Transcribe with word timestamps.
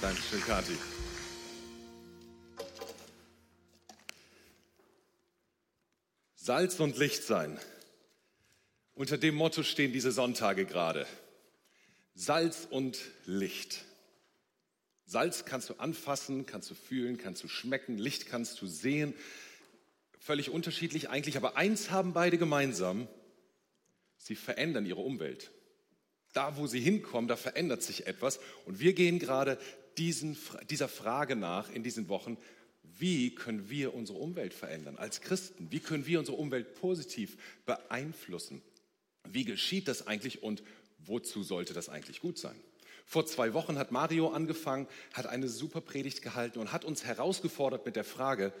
Dankeschön, 0.00 0.40
Kathi. 0.42 0.76
Salz 6.34 6.78
und 6.80 6.98
Licht 6.98 7.24
sein. 7.24 7.58
Unter 8.94 9.16
dem 9.16 9.34
Motto 9.34 9.62
stehen 9.62 9.92
diese 9.92 10.12
Sonntage 10.12 10.66
gerade. 10.66 11.06
Salz 12.14 12.68
und 12.70 12.98
Licht. 13.24 13.84
Salz 15.06 15.44
kannst 15.44 15.70
du 15.70 15.74
anfassen, 15.74 16.46
kannst 16.46 16.70
du 16.70 16.74
fühlen, 16.74 17.16
kannst 17.16 17.42
du 17.42 17.48
schmecken, 17.48 17.96
Licht 17.96 18.26
kannst 18.26 18.60
du 18.60 18.66
sehen. 18.66 19.14
Völlig 20.18 20.50
unterschiedlich 20.50 21.08
eigentlich, 21.08 21.36
aber 21.36 21.56
eins 21.56 21.90
haben 21.90 22.12
beide 22.12 22.36
gemeinsam. 22.36 23.08
Sie 24.18 24.34
verändern 24.34 24.84
ihre 24.84 25.00
Umwelt. 25.00 25.50
Da, 26.32 26.58
wo 26.58 26.66
sie 26.66 26.80
hinkommen, 26.80 27.28
da 27.28 27.36
verändert 27.36 27.82
sich 27.82 28.06
etwas. 28.06 28.40
Und 28.66 28.78
wir 28.78 28.92
gehen 28.92 29.18
gerade 29.18 29.58
diesen, 29.98 30.36
dieser 30.70 30.88
Frage 30.88 31.36
nach 31.36 31.70
in 31.70 31.82
diesen 31.82 32.08
Wochen, 32.08 32.36
wie 32.98 33.34
können 33.34 33.68
wir 33.68 33.94
unsere 33.94 34.18
Umwelt 34.18 34.54
verändern 34.54 34.96
als 34.96 35.20
Christen? 35.20 35.70
Wie 35.70 35.80
können 35.80 36.06
wir 36.06 36.18
unsere 36.18 36.36
Umwelt 36.36 36.74
positiv 36.74 37.36
beeinflussen? 37.66 38.62
Wie 39.24 39.44
geschieht 39.44 39.88
das 39.88 40.06
eigentlich 40.06 40.42
und 40.42 40.62
wozu 40.98 41.42
sollte 41.42 41.74
das 41.74 41.88
eigentlich 41.88 42.20
gut 42.20 42.38
sein? 42.38 42.56
Vor 43.04 43.26
zwei 43.26 43.54
Wochen 43.54 43.78
hat 43.78 43.92
Mario 43.92 44.30
angefangen, 44.30 44.88
hat 45.12 45.26
eine 45.26 45.48
super 45.48 45.80
Predigt 45.80 46.22
gehalten 46.22 46.58
und 46.58 46.72
hat 46.72 46.84
uns 46.84 47.04
herausgefordert 47.04 47.86
mit 47.86 47.96
der 47.96 48.04
Frage, 48.04 48.52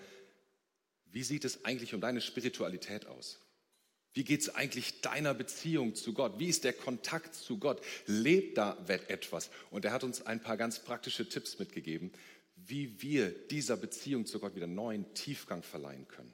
wie 1.10 1.22
sieht 1.22 1.44
es 1.44 1.64
eigentlich 1.64 1.94
um 1.94 2.00
deine 2.00 2.20
Spiritualität 2.20 3.06
aus? 3.06 3.40
Wie 4.16 4.24
geht 4.24 4.40
es 4.40 4.54
eigentlich 4.54 5.02
deiner 5.02 5.34
Beziehung 5.34 5.94
zu 5.94 6.14
Gott? 6.14 6.38
Wie 6.38 6.48
ist 6.48 6.64
der 6.64 6.72
Kontakt 6.72 7.34
zu 7.34 7.58
Gott? 7.58 7.82
Lebt 8.06 8.56
da 8.56 8.74
etwas? 9.08 9.50
Und 9.70 9.84
er 9.84 9.92
hat 9.92 10.04
uns 10.04 10.24
ein 10.24 10.40
paar 10.40 10.56
ganz 10.56 10.78
praktische 10.78 11.28
Tipps 11.28 11.58
mitgegeben, 11.58 12.10
wie 12.56 13.02
wir 13.02 13.28
dieser 13.28 13.76
Beziehung 13.76 14.24
zu 14.24 14.40
Gott 14.40 14.56
wieder 14.56 14.66
neuen 14.66 15.12
Tiefgang 15.12 15.62
verleihen 15.62 16.08
können. 16.08 16.32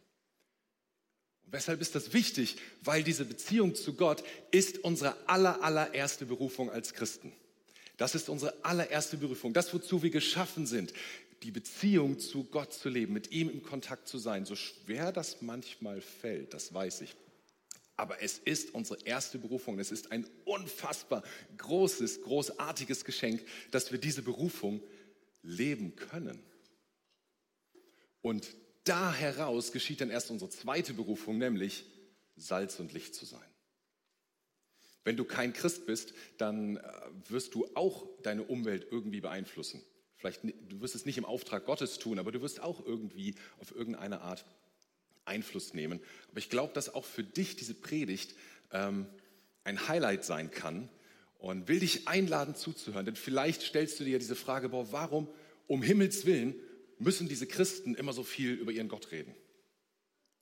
Und 1.44 1.52
weshalb 1.55 1.80
ist 1.80 1.97
das 1.97 2.12
wichtig? 2.12 2.58
Weil 2.83 3.02
diese 3.02 3.24
Beziehung 3.24 3.74
zu 3.74 3.94
Gott 3.94 4.22
ist 4.52 4.78
unsere 4.84 5.17
aller, 5.28 5.61
allererste 5.64 6.24
Berufung 6.24 6.70
als 6.70 6.94
Christen. 6.94 7.33
Das 7.96 8.14
ist 8.14 8.28
unsere 8.28 8.64
allererste 8.64 9.17
Berufung, 9.17 9.55
das, 9.55 9.74
wozu 9.74 10.05
wir 10.05 10.11
geschaffen 10.11 10.67
sind, 10.67 10.92
die 11.42 11.50
Beziehung 11.50 12.20
zu 12.20 12.44
Gott 12.44 12.72
zu 12.72 12.89
leben, 12.89 13.12
mit 13.12 13.33
ihm 13.33 13.50
im 13.50 13.64
Kontakt 13.64 14.06
zu 14.06 14.19
sein. 14.19 14.44
So 14.44 14.55
schwer 14.55 15.11
das 15.11 15.42
manchmal 15.42 16.00
fällt, 16.00 16.55
das 16.55 16.72
weiß 16.72 17.00
ich. 17.00 17.17
Aber 18.03 18.20
es 18.20 18.39
ist 18.39 18.75
unsere 18.75 19.00
erste 19.05 19.39
Berufung. 19.39 19.78
Es 19.78 19.92
ist 19.92 20.11
ein 20.11 20.27
unfassbar 20.45 21.22
großes, 21.56 22.22
großartiges 22.22 23.05
Geschenk, 23.05 23.47
dass 23.70 23.92
wir 23.92 24.00
diese 24.00 24.22
Berufung 24.22 24.83
leben 25.45 25.95
können. 25.95 26.42
Und 28.20 28.56
da 28.83 29.14
heraus 29.14 29.70
geschieht 29.70 30.00
dann 30.00 30.11
erst 30.11 30.33
unsere 30.33 30.50
zweite 30.50 30.95
Berufung, 30.95 31.39
nämlich 31.39 31.84
Salz 32.34 32.80
und 32.80 32.92
Licht 32.92 33.14
zu 33.14 33.25
sein. 33.25 33.48
Wenn 35.05 35.17
du 35.17 35.23
kein 35.25 35.53
Christ 35.53 35.86
bist, 35.86 36.12
dann 36.39 36.78
äh, 36.78 36.83
wirst 37.28 37.55
du 37.55 37.69
auch 37.77 38.08
deine 38.25 38.42
Umwelt 38.42 38.89
irgendwie 38.91 39.20
beeinflussen. 39.20 39.80
Vielleicht, 40.17 40.42
du 40.42 40.80
wirst 40.80 40.97
es 40.97 41.06
nicht 41.06 41.19
im 41.19 41.25
Auftrag 41.25 41.67
Gottes 41.67 42.00
tun, 42.00 42.19
aber 42.19 42.33
du 42.33 42.42
wirst 42.42 42.58
auch 42.58 42.84
irgendwie 42.84 43.36
auf 43.61 43.73
irgendeine 43.73 44.23
Art 44.23 44.45
Einfluss 45.33 45.75
nehmen. 45.75 46.00
Aber 46.30 46.38
ich 46.38 46.50
glaube, 46.50 46.72
dass 46.75 46.94
auch 46.94 47.05
für 47.05 47.25
dich 47.25 47.56
diese 47.56 47.75
Predigt 47.75 48.34
ähm, 48.70 49.06
ein 49.64 49.89
Highlight 49.89 50.24
sein 50.24 50.50
kann 50.50 50.89
und 51.39 51.69
will 51.69 51.80
dich 51.80 52.06
einladen 52.06 52.55
zuzuhören. 52.55 53.06
Denn 53.06 53.16
vielleicht 53.16 53.62
stellst 53.62 53.98
du 53.98 54.05
dir 54.05 54.19
diese 54.19 54.36
Frage, 54.36 54.69
boah, 54.69 54.92
warum 54.92 55.28
um 55.66 55.83
Himmels 55.83 56.27
Willen 56.27 56.55
müssen 56.98 57.28
diese 57.28 57.47
Christen 57.47 57.94
immer 57.94 58.12
so 58.12 58.22
viel 58.22 58.52
über 58.52 58.72
ihren 58.72 58.89
Gott 58.89 59.11
reden? 59.11 59.34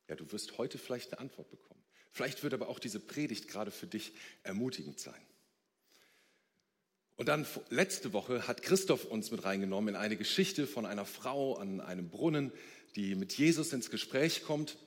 Ja, 0.09 0.17
du 0.17 0.31
wirst 0.33 0.59
heute 0.59 0.77
vielleicht 0.77 1.13
eine 1.13 1.21
Antwort 1.21 1.51
bekommen. 1.51 1.81
Vielleicht 2.11 2.43
wird 2.43 2.53
aber 2.53 2.69
auch 2.69 2.81
diese 2.81 2.99
Predigt 2.99 3.49
gerade 3.49 3.71
für 3.71 3.87
dich 3.87 4.13
ermutigend 4.43 4.99
sein. 4.99 5.21
Und 7.17 7.29
dann 7.29 7.47
letzte 7.69 8.13
Woche 8.13 8.49
hat 8.49 8.63
Christoph 8.63 9.05
uns 9.05 9.31
mit 9.31 9.45
reingenommen 9.45 9.95
in 9.95 10.01
eine 10.01 10.17
Geschichte 10.17 10.67
von 10.67 10.87
einer 10.87 11.05
Frau 11.05 11.55
an 11.55 11.81
einem 11.81 12.09
Brunnen, 12.09 12.51
die 12.97 13.15
mit 13.15 13.35
Jesus 13.35 13.73
ins 13.73 13.91
Gespräch 13.91 14.43
kommt 14.43 14.79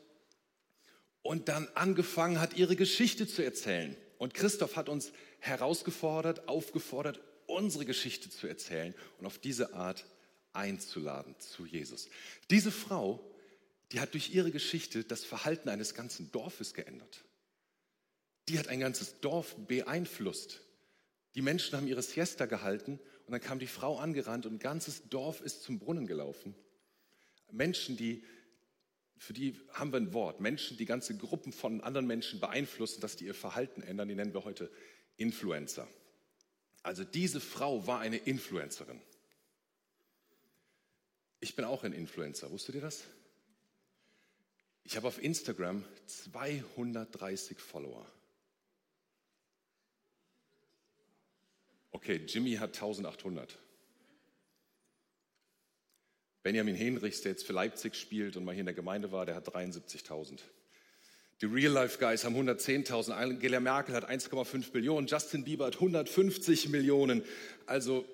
und 1.24 1.48
dann 1.50 1.68
angefangen 1.74 2.40
hat, 2.40 2.56
ihre 2.56 2.76
Geschichte 2.76 3.28
zu 3.28 3.44
erzählen. 3.44 3.96
Und 4.20 4.34
Christoph 4.34 4.76
hat 4.76 4.90
uns 4.90 5.12
herausgefordert, 5.40 6.48
aufgefordert, 6.48 7.20
unsere 7.48 7.86
Geschichte 7.86 8.30
zu 8.30 8.48
erzählen 8.48 8.94
und 9.18 9.26
auf 9.26 9.40
diese 9.40 9.74
Art 9.74 10.06
einzuladen 10.54 11.36
zu 11.40 11.66
Jesus. 11.66 12.10
Diese 12.50 12.72
Frau, 12.72 13.20
die 13.92 14.00
hat 14.00 14.14
durch 14.14 14.34
ihre 14.34 14.52
Geschichte 14.52 15.04
das 15.04 15.24
Verhalten 15.24 15.70
eines 15.70 15.94
ganzen 15.94 16.32
Dorfes 16.32 16.74
geändert. 16.74 17.24
Die 18.50 18.60
hat 18.60 18.68
ein 18.68 18.80
ganzes 18.80 19.20
Dorf 19.22 19.56
beeinflusst. 19.68 20.62
Die 21.36 21.42
Menschen 21.42 21.78
haben 21.78 21.88
ihre 21.88 22.04
Siesta 22.04 22.46
gehalten 22.46 23.00
und 23.26 23.32
dann 23.32 23.42
kam 23.42 23.60
die 23.60 23.68
Frau 23.68 23.98
angerannt 23.98 24.46
und 24.46 24.56
ein 24.56 24.60
ganzes 24.60 25.10
Dorf 25.10 25.42
ist 25.42 25.64
zum 25.64 25.80
Brunnen 25.80 26.08
gelaufen. 26.08 26.56
Menschen, 27.52 27.98
die, 27.98 28.24
für 29.18 29.34
die 29.34 29.60
haben 29.72 29.92
wir 29.92 29.98
ein 29.98 30.14
Wort, 30.14 30.42
Menschen, 30.42 30.78
die 30.78 30.86
ganze 30.86 31.18
Gruppen 31.18 31.54
von 31.54 31.82
anderen 31.82 32.08
Menschen 32.08 32.40
beeinflussen, 32.40 33.02
dass 33.02 33.16
die 33.16 33.26
ihr 33.26 33.36
Verhalten 33.36 33.82
ändern, 33.82 34.08
die 34.08 34.16
nennen 34.16 34.34
wir 34.34 34.44
heute 34.44 34.70
Influencer. 35.18 35.88
Also 36.82 37.04
diese 37.04 37.40
Frau 37.40 37.88
war 37.88 38.00
eine 38.00 38.18
Influencerin. 38.18 39.02
Ich 41.40 41.56
bin 41.56 41.66
auch 41.66 41.84
ein 41.84 41.94
Influencer, 41.94 42.52
wusstet 42.52 42.76
ihr 42.76 42.82
das? 42.82 43.04
Ich 44.84 44.98
habe 44.98 45.08
auf 45.08 45.22
Instagram 45.22 45.84
230 46.08 47.58
Follower. 47.60 48.06
Okay, 51.92 52.18
Jimmy 52.28 52.56
hat 52.56 52.70
1800. 52.74 53.58
Benjamin 56.44 56.76
Henrichs, 56.76 57.22
der 57.22 57.32
jetzt 57.32 57.48
für 57.48 57.54
Leipzig 57.54 57.96
spielt 57.96 58.36
und 58.36 58.44
mal 58.44 58.52
hier 58.52 58.60
in 58.60 58.66
der 58.66 58.76
Gemeinde 58.76 59.12
war, 59.12 59.26
der 59.26 59.36
hat 59.36 59.48
73.000. 59.48 60.40
Die 61.42 61.46
Real 61.46 61.72
Life 61.72 61.98
Guys 62.00 62.26
haben 62.26 62.36
110.000. 62.36 63.12
Angela 63.12 63.60
Merkel 63.60 63.96
hat 63.96 64.10
1,5 64.10 64.74
Millionen. 64.74 65.08
Justin 65.08 65.44
Bieber 65.44 65.66
hat 65.66 65.76
150 65.76 66.70
Millionen. 66.70 67.24
Also, 67.66 68.06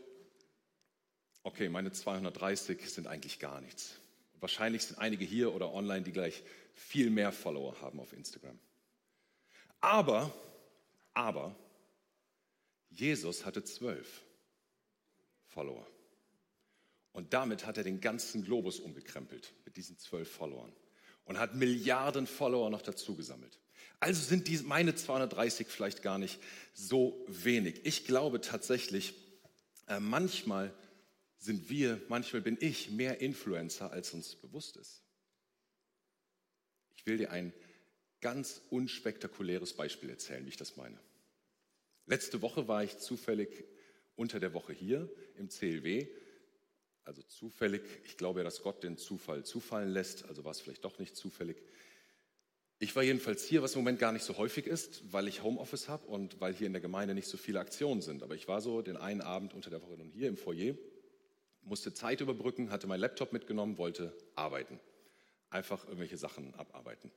okay, 1.44 1.70
meine 1.70 1.92
230 1.92 2.90
sind 2.90 3.08
eigentlich 3.08 3.40
gar 3.40 3.62
nichts. 3.62 3.96
Wahrscheinlich 4.40 4.84
sind 4.84 5.00
einige 5.00 5.26
hier 5.26 5.54
oder 5.54 5.74
online, 5.74 6.04
die 6.04 6.12
gleich 6.12 6.44
viel 6.74 7.10
mehr 7.10 7.32
Follower 7.32 7.82
haben 7.82 8.00
auf 8.00 8.14
Instagram. 8.14 8.58
Aber, 9.82 10.34
aber, 11.14 11.56
Jesus 12.90 13.46
hatte 13.46 13.64
zwölf 13.64 14.24
Follower. 15.48 15.86
Und 17.12 17.34
damit 17.34 17.66
hat 17.66 17.78
er 17.78 17.84
den 17.84 18.02
ganzen 18.02 18.44
Globus 18.44 18.80
umgekrempelt 18.80 19.54
mit 19.66 19.78
diesen 19.78 19.98
zwölf 19.98 20.32
Followern 20.32 20.74
und 21.26 21.40
hat 21.40 21.56
Milliarden 21.56 22.28
Follower 22.28 22.70
noch 22.70 22.82
dazu 22.82 23.16
gesammelt. 23.16 23.60
Also 24.00 24.22
sind 24.22 24.48
die, 24.48 24.58
meine 24.60 24.96
230 24.96 25.68
vielleicht 25.68 26.02
gar 26.02 26.18
nicht 26.18 26.40
so 26.74 27.26
wenig. 27.28 27.82
Ich 27.86 28.06
glaube 28.06 28.40
tatsächlich, 28.42 29.14
äh, 29.88 30.00
manchmal 30.00 30.74
sind 31.38 31.70
wir, 31.70 32.02
manchmal 32.08 32.42
bin 32.42 32.58
ich 32.60 32.92
mehr 32.92 33.22
Influencer, 33.22 33.92
als 33.92 34.14
uns 34.14 34.36
bewusst 34.36 34.78
ist. 34.78 35.04
Ich 36.96 37.06
will 37.06 37.18
dir 37.18 37.32
ein 37.32 37.54
ganz 38.22 38.62
unspektakuläres 38.70 39.74
Beispiel 39.74 40.10
erzählen, 40.10 40.46
wie 40.46 40.50
ich 40.50 40.58
das 40.58 40.76
meine. 40.76 41.00
Letzte 42.06 42.42
Woche 42.42 42.68
war 42.68 42.84
ich 42.84 42.98
zufällig 42.98 43.66
unter 44.16 44.40
der 44.40 44.54
Woche 44.54 44.74
hier 44.74 45.10
im 45.38 45.50
CLW 45.50 46.08
also 47.10 47.24
zufällig. 47.24 47.82
Ich 48.06 48.18
glaube 48.18 48.40
ja, 48.40 48.44
dass 48.44 48.62
Gott 48.62 48.84
den 48.84 48.98
Zufall 48.98 49.44
zufallen 49.44 49.90
lässt, 49.90 50.26
also 50.30 50.46
war 50.46 50.52
es 50.52 50.62
vielleicht 50.62 50.86
doch 50.86 51.00
nicht 51.00 51.16
zufällig. 51.16 51.58
Ich 52.78 52.96
war 52.96 53.04
jedenfalls 53.04 53.44
hier, 53.44 53.62
was 53.62 53.74
im 53.74 53.82
Moment 53.82 54.00
gar 54.00 54.14
nicht 54.14 54.24
so 54.24 54.38
häufig 54.38 54.66
ist, 54.66 55.12
weil 55.12 55.28
ich 55.28 55.44
Homeoffice 55.44 55.90
habe 55.90 56.08
und 56.08 56.40
weil 56.40 56.54
hier 56.54 56.68
in 56.68 56.74
der 56.74 56.82
Gemeinde 56.82 57.14
nicht 57.14 57.28
so 57.28 57.36
viele 57.36 57.60
Aktionen 57.60 58.02
sind. 58.02 58.24
Aber 58.24 58.36
ich 58.36 58.48
war 58.48 58.62
so 58.62 58.82
den 58.82 58.96
einen 58.96 59.22
Abend 59.22 59.54
unter 59.54 59.70
der 59.70 59.82
Woche 59.82 59.98
nun 59.98 60.12
hier 60.12 60.30
im 60.30 60.38
Foyer, 60.38 60.76
musste 61.62 61.94
Zeit 61.94 62.22
überbrücken, 62.22 62.72
hatte 62.72 62.88
meinen 62.88 63.02
Laptop 63.02 63.34
mitgenommen, 63.34 63.78
wollte 63.78 64.16
arbeiten. 64.36 64.80
Einfach 65.50 65.84
irgendwelche 65.86 66.18
Sachen 66.18 66.54
abarbeiten. 66.56 67.10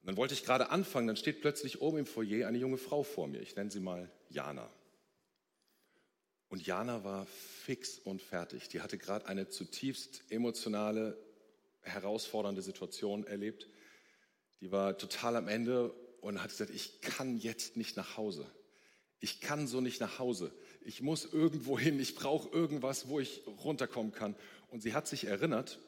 Und 0.00 0.06
dann 0.06 0.16
wollte 0.16 0.34
ich 0.34 0.42
gerade 0.42 0.70
anfangen, 0.70 1.06
dann 1.06 1.16
steht 1.16 1.42
plötzlich 1.42 1.80
oben 1.80 1.98
im 1.98 2.06
Foyer 2.06 2.48
eine 2.48 2.58
junge 2.58 2.78
Frau 2.78 3.02
vor 3.02 3.28
mir. 3.28 3.40
Ich 3.40 3.54
nenne 3.54 3.70
sie 3.70 3.80
mal 3.80 4.10
Jana. 4.30 4.68
Und 6.48 6.66
Jana 6.66 7.04
war 7.04 7.26
fix 7.26 7.98
und 7.98 8.22
fertig. 8.22 8.68
Die 8.68 8.80
hatte 8.80 8.98
gerade 8.98 9.26
eine 9.26 9.48
zutiefst 9.48 10.24
emotionale, 10.30 11.18
herausfordernde 11.82 12.62
Situation 12.62 13.26
erlebt. 13.26 13.68
Die 14.60 14.72
war 14.72 14.96
total 14.96 15.36
am 15.36 15.48
Ende 15.48 15.92
und 16.20 16.42
hat 16.42 16.50
gesagt, 16.50 16.70
ich 16.70 17.00
kann 17.00 17.36
jetzt 17.36 17.76
nicht 17.76 17.96
nach 17.96 18.16
Hause. 18.16 18.46
Ich 19.20 19.40
kann 19.40 19.66
so 19.66 19.80
nicht 19.80 20.00
nach 20.00 20.18
Hause. 20.18 20.52
Ich 20.80 21.02
muss 21.02 21.24
irgendwo 21.24 21.78
hin, 21.78 22.00
ich 22.00 22.14
brauche 22.14 22.48
irgendwas, 22.48 23.08
wo 23.08 23.20
ich 23.20 23.42
runterkommen 23.46 24.12
kann. 24.12 24.34
Und 24.68 24.82
sie 24.82 24.94
hat 24.94 25.08
sich 25.08 25.24
erinnert, 25.24 25.78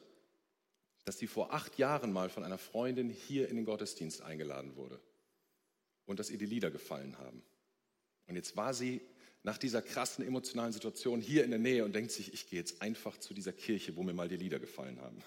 dass 1.05 1.17
sie 1.17 1.27
vor 1.27 1.53
acht 1.53 1.77
Jahren 1.77 2.13
mal 2.13 2.29
von 2.29 2.43
einer 2.43 2.57
Freundin 2.57 3.09
hier 3.09 3.49
in 3.49 3.55
den 3.55 3.65
Gottesdienst 3.65 4.21
eingeladen 4.21 4.75
wurde 4.75 5.01
und 6.05 6.19
dass 6.19 6.29
ihr 6.29 6.37
die 6.37 6.45
Lieder 6.45 6.69
gefallen 6.71 7.17
haben. 7.17 7.41
Und 8.27 8.35
jetzt 8.35 8.55
war 8.55 8.73
sie 8.73 9.01
nach 9.43 9.57
dieser 9.57 9.81
krassen 9.81 10.25
emotionalen 10.25 10.73
Situation 10.73 11.19
hier 11.19 11.43
in 11.43 11.49
der 11.49 11.59
Nähe 11.59 11.83
und 11.83 11.93
denkt 11.93 12.11
sich, 12.11 12.33
ich 12.33 12.47
gehe 12.47 12.59
jetzt 12.59 12.81
einfach 12.81 13.17
zu 13.17 13.33
dieser 13.33 13.53
Kirche, 13.53 13.95
wo 13.95 14.03
mir 14.03 14.13
mal 14.13 14.27
die 14.27 14.37
Lieder 14.37 14.59
gefallen 14.59 14.99
haben. 15.01 15.17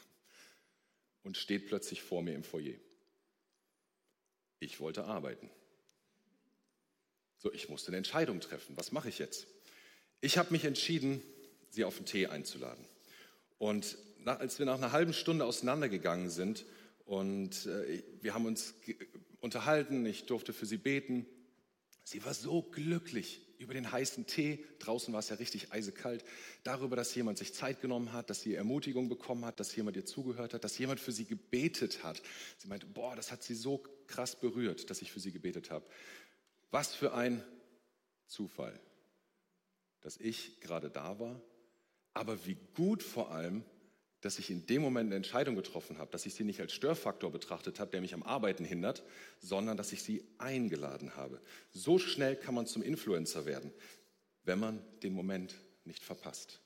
Und 1.22 1.37
steht 1.37 1.66
plötzlich 1.66 2.02
vor 2.02 2.22
mir 2.22 2.34
im 2.34 2.44
Foyer. 2.44 2.75
Ich 4.61 4.78
wollte 4.78 5.05
arbeiten. 5.05 5.50
So, 7.38 7.52
ich 7.52 7.69
musste 7.69 7.88
eine 7.88 7.96
Entscheidung 7.96 8.40
treffen. 8.40 8.76
Was 8.76 8.93
mache 8.93 9.08
ich 9.08 9.19
jetzt? 9.19 9.46
Ich 10.20 10.38
habe 10.38 10.52
mich 10.52 10.64
entschieden, 10.64 11.22
sie 11.70 11.84
auf 11.84 11.96
den 11.96 12.06
Tee 12.06 12.28
einzuladen. 12.28 12.84
Und 13.58 13.99
nach, 14.20 14.38
als 14.38 14.58
wir 14.58 14.66
nach 14.66 14.76
einer 14.76 14.93
halben 14.93 15.12
Stunde 15.12 15.44
auseinandergegangen 15.44 16.31
sind 16.31 16.64
und 17.05 17.66
äh, 17.66 18.02
wir 18.20 18.32
haben 18.32 18.46
uns 18.46 18.75
unterhalten, 19.40 20.06
ich 20.06 20.26
durfte 20.26 20.52
für 20.52 20.66
sie 20.66 20.78
beten, 20.78 21.26
sie 22.05 22.25
war 22.25 22.35
so 22.35 22.62
glücklich 22.62 23.41
über 23.59 23.75
den 23.75 23.91
heißen 23.91 24.27
Tee, 24.27 24.65
draußen 24.79 25.12
war 25.12 25.21
es 25.21 25.31
ja 25.31 25.37
richtig 25.37 25.73
eisekalt, 25.73 26.25
darüber, 26.62 26.97
dass 26.97 27.15
jemand 27.15 27.39
sich 27.39 27.55
Zeit 27.55 27.81
genommen 27.81 28.12
hat, 28.12 28.31
dass 28.31 28.43
sie 28.43 28.55
Ermutigung 28.55 29.09
bekommen 29.09 29.45
hat, 29.45 29.59
dass 29.59 29.75
jemand 29.75 29.97
ihr 29.97 30.05
zugehört 30.05 30.55
hat, 30.55 30.65
dass 30.65 30.79
jemand 30.79 31.01
für 31.01 31.12
sie 31.12 31.25
gebetet 31.25 32.05
hat. 32.05 32.23
Sie 32.59 32.69
meinte, 32.69 32.87
boah, 32.87 33.17
das 33.17 33.33
hat 33.33 33.43
sie 33.43 33.55
so 33.55 33.83
krass 34.06 34.39
berührt, 34.39 34.91
dass 34.91 35.03
ich 35.03 35.11
für 35.11 35.21
sie 35.21 35.33
gebetet 35.33 35.71
habe. 35.71 35.87
Was 36.71 36.95
für 36.95 37.15
ein 37.15 37.43
Zufall, 38.27 38.79
dass 40.00 40.19
ich 40.19 40.61
gerade 40.61 40.91
da 40.91 41.19
war, 41.19 41.41
aber 42.12 42.47
wie 42.47 42.57
gut 42.75 43.03
vor 43.03 43.31
allem, 43.31 43.65
dass 44.25 44.38
ich 44.38 44.50
in 44.50 44.65
dem 44.67 44.81
Moment 44.81 45.09
eine 45.09 45.17
Entscheidung 45.17 45.55
getroffen 45.55 45.99
habe, 45.99 46.11
dass 46.11 46.25
ich 46.25 46.32
sie 46.32 46.44
nicht 46.44 46.61
als 46.61 46.73
Störfaktor 46.73 47.31
betrachtet 47.31 47.79
habe, 47.79 47.91
der 47.91 48.00
mich 48.00 48.15
am 48.15 48.23
Arbeiten 48.23 48.65
hindert, 48.65 49.03
sondern 49.38 49.76
dass 49.76 49.93
ich 49.93 50.03
sie 50.03 50.25
eingeladen 50.38 51.15
habe. 51.15 51.43
So 51.73 51.99
schnell 51.99 52.35
kann 52.35 52.55
man 52.55 52.67
zum 52.67 52.82
Influencer 52.82 53.44
werden, 53.44 53.71
wenn 54.44 54.59
man 54.59 54.82
den 55.03 55.12
Moment 55.12 55.55
nicht 55.85 56.03
verpasst. 56.03 56.61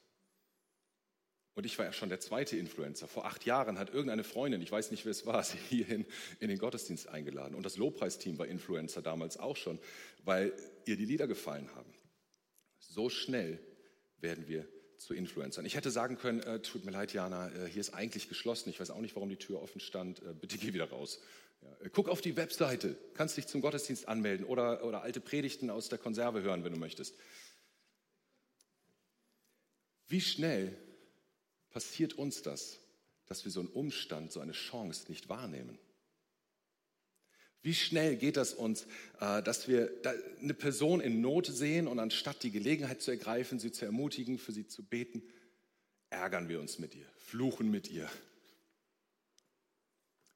Und 1.55 1.67
ich 1.67 1.77
war 1.77 1.87
ja 1.87 1.93
schon 1.93 2.09
der 2.09 2.21
zweite 2.21 2.57
Influencer. 2.57 3.09
Vor 3.09 3.27
acht 3.27 3.45
Jahren 3.45 3.81
hat 3.81 3.89
irgendeine 3.91 4.23
Freundin, 4.23 4.63
ich 4.63 4.71
weiß 4.71 4.93
nicht, 4.93 5.05
wer 5.05 5.11
es 5.11 5.27
war, 5.27 5.43
sie 5.43 5.59
hierhin 5.59 6.07
in 6.39 6.49
den 6.51 6.59
Gottesdienst 6.59 7.09
eingeladen. 7.09 7.57
Und 7.57 7.67
das 7.67 7.77
Lobpreisteam 7.77 8.39
war 8.39 8.47
Influencer 8.47 9.03
damals 9.03 9.37
auch 9.37 9.57
schon, 9.57 9.81
weil 10.23 10.53
ihr 10.85 10.97
die 10.97 11.07
Lieder 11.07 11.27
gefallen 11.27 11.69
haben. 11.75 11.93
So 12.79 13.11
schnell 13.11 13.59
werden 14.21 14.47
wir 14.47 14.69
zu 14.99 15.15
Influencern. 15.15 15.65
Ich 15.65 15.77
hätte 15.77 15.91
sagen 15.91 16.19
können, 16.19 16.41
äh, 16.41 16.61
tut 16.61 16.85
mir 16.85 16.91
leid, 16.91 17.13
Jana, 17.13 17.49
äh, 17.49 17.69
hier 17.69 17.81
ist 17.81 17.95
eigentlich 17.95 18.29
geschlossen. 18.29 18.69
Ich 18.69 18.81
weiß 18.81 18.91
auch 18.91 19.01
nicht, 19.01 19.15
warum 19.15 19.29
die 19.29 19.37
Tür 19.37 19.63
offen 19.63 19.81
stand. 19.81 20.21
Äh, 20.23 20.35
bitte 20.35 20.59
geh 20.59 20.75
wieder 20.75 20.91
raus. 20.91 21.21
Ja, 21.63 21.87
äh, 21.87 21.91
guck 21.91 22.09
auf 22.09 22.21
die 22.21 22.37
Webseite, 22.37 22.97
kannst 23.15 23.37
dich 23.37 23.47
zum 23.47 23.61
Gottesdienst 23.61 24.09
anmelden 24.09 24.45
oder, 24.47 24.85
oder 24.85 25.03
alte 25.03 25.21
Predigten 25.21 25.71
aus 25.71 25.89
der 25.89 25.99
Konserve 25.99 26.43
hören, 26.43 26.65
wenn 26.65 26.73
du 26.73 26.79
möchtest. 26.79 27.15
Wie 30.09 30.21
schnell 30.21 30.77
passiert 31.71 32.15
uns 32.15 32.43
das, 32.43 32.81
dass 33.27 33.45
wir 33.45 33.53
so 33.53 33.61
einen 33.61 33.69
Umstand, 33.69 34.33
so 34.33 34.41
eine 34.41 34.53
Chance 34.53 35.05
nicht 35.09 35.29
wahrnehmen? 35.29 35.79
Wie 37.63 37.75
schnell 37.75 38.17
geht 38.17 38.37
das 38.37 38.55
uns, 38.55 38.87
äh, 39.21 39.43
dass 39.43 39.69
wir 39.69 39.91
eine 40.41 40.55
Person 40.55 41.01
in 41.01 41.21
Not 41.21 41.47
sehen 41.47 41.89
und 41.89 41.99
anstatt 41.99 42.43
die 42.43 42.51
Gelegenheit 42.51 43.03
zu 43.03 43.11
ergreifen, 43.11 43.59
sie 43.59 43.73
zu 43.73 43.85
ermutigen, 43.85 44.39
für 44.39 44.53
sie 44.53 44.67
zu 44.67 44.85
beten, 44.85 45.23
ärgern 46.11 46.49
wir 46.49 46.61
uns 46.61 46.79
mit 46.79 46.95
ihr, 46.95 47.07
fluchen 47.17 47.71
mit 47.71 47.91
ihr. 47.91 48.09